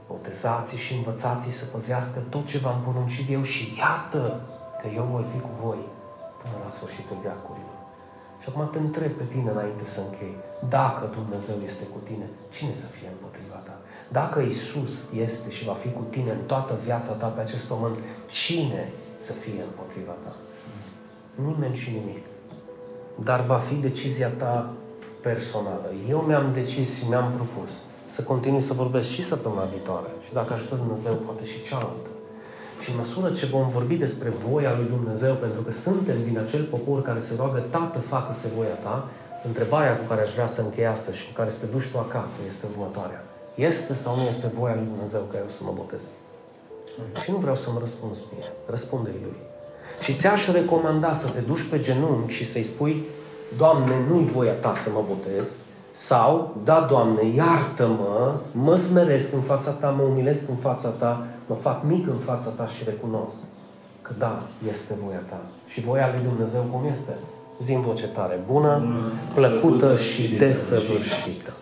[0.07, 4.41] Botezați și învățați să păzească tot ce v-am poruncit eu și iată
[4.81, 5.87] că eu voi fi cu voi
[6.41, 7.82] până la sfârșitul veacurilor.
[8.43, 10.35] Și acum te întreb pe tine înainte să închei.
[10.69, 13.77] Dacă Dumnezeu este cu tine, cine să fie împotriva ta?
[14.11, 14.93] Dacă Isus
[15.27, 19.33] este și va fi cu tine în toată viața ta pe acest pământ, cine să
[19.33, 20.35] fie împotriva ta?
[21.35, 22.23] Nimeni și nimic.
[23.15, 24.73] Dar va fi decizia ta
[25.21, 25.91] personală.
[26.09, 27.71] Eu mi-am decis și mi-am propus
[28.05, 30.07] să continui să vorbesc și săptămâna viitoare.
[30.25, 32.12] Și dacă ajută Dumnezeu, poate și cealaltă.
[32.83, 36.63] Și în măsură ce vom vorbi despre voia lui Dumnezeu, pentru că suntem din acel
[36.63, 39.07] popor care se roagă, Tată, facă-se voia ta,
[39.45, 41.97] întrebarea cu care aș vrea să închei astăzi și cu care să te duci tu
[41.97, 43.23] acasă este următoarea.
[43.55, 46.01] Este sau nu este voia lui Dumnezeu ca eu să mă botez?
[47.21, 48.51] Și nu vreau să-mi răspunzi mie.
[48.65, 49.37] Răspunde-i lui.
[49.99, 53.03] Și ți-aș recomanda să te duci pe genunchi și să-i spui
[53.57, 55.53] Doamne, nu-i voia ta să mă botez,
[55.95, 61.55] sau, da, Doamne, iartă-mă, mă smeresc în fața Ta, mă umilesc în fața Ta, mă
[61.55, 63.35] fac mic în fața Ta și recunosc
[64.01, 65.41] că da, este voia Ta.
[65.67, 67.17] Și voia lui Dumnezeu cum este?
[67.61, 68.85] zi în voce tare, bună,
[69.33, 71.53] plăcută și desăvârșită.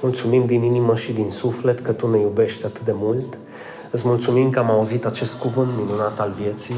[0.00, 3.38] Mulțumim din inimă și din suflet că Tu ne iubești atât de mult.
[3.90, 6.74] Îți mulțumim că am auzit acest cuvânt minunat al vieții.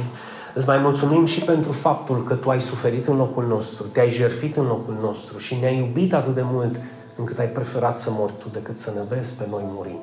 [0.59, 4.57] Îți mai mulțumim și pentru faptul că Tu ai suferit în locul nostru, te-ai jertfit
[4.57, 6.81] în locul nostru și ne-ai iubit atât de mult
[7.17, 10.01] încât ai preferat să mori Tu decât să ne vezi pe noi murind.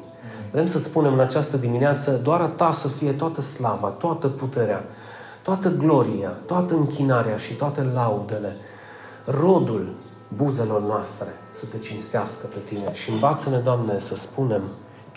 [0.52, 4.84] Vrem să spunem în această dimineață, doar a Ta să fie toată slava, toată puterea,
[5.42, 8.56] toată gloria, toată închinarea și toate laudele,
[9.26, 9.94] rodul
[10.36, 12.94] buzelor noastre să te cinstească pe Tine.
[12.94, 14.62] Și învață-ne, Doamne, să spunem,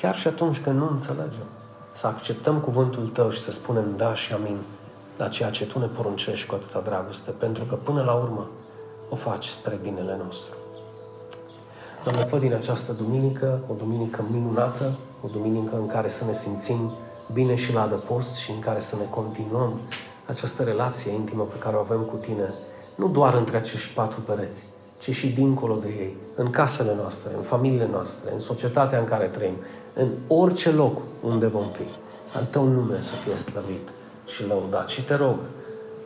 [0.01, 1.47] chiar și atunci când nu înțelegem,
[1.93, 4.57] să acceptăm cuvântul Tău și să spunem da și amin
[5.19, 8.51] la ceea ce Tu ne poruncești cu atâta dragoste, pentru că până la urmă
[9.09, 10.55] o faci spre binele nostru.
[12.05, 16.93] Doamne, fă din această duminică o duminică minunată, o duminică în care să ne simțim
[17.33, 19.81] bine și la adăpost și în care să ne continuăm
[20.27, 22.55] această relație intimă pe care o avem cu Tine,
[22.95, 24.65] nu doar între acești patru pereți,
[24.99, 29.27] ci și dincolo de ei, în casele noastre, în familiile noastre, în societatea în care
[29.27, 29.57] trăim,
[29.95, 31.85] în orice loc unde vom fi.
[32.37, 33.89] Al Tău nume să fie slăvit
[34.29, 34.89] și lăudat.
[34.89, 35.37] Și te rog,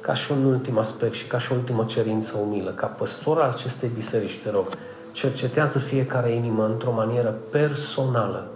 [0.00, 3.50] ca și un ultim aspect și ca și o ultimă cerință umilă, ca păstor al
[3.50, 4.66] acestei biserici, te rog,
[5.12, 8.50] cercetează fiecare inimă într-o manieră personală,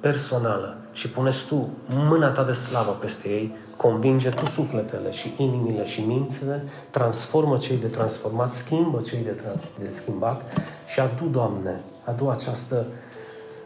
[0.00, 1.70] personală și puneți tu
[2.08, 7.76] mâna ta de slavă peste ei, convinge tu sufletele și inimile și mințile, transformă cei
[7.76, 9.42] de transformat, schimbă cei de,
[9.78, 10.42] de schimbat
[10.86, 12.86] și adu, Doamne, adu această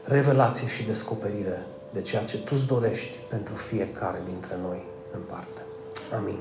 [0.04, 5.62] revelație și descoperire de ceea ce Tu îți dorești pentru fiecare dintre noi în parte.
[6.16, 6.38] Amin.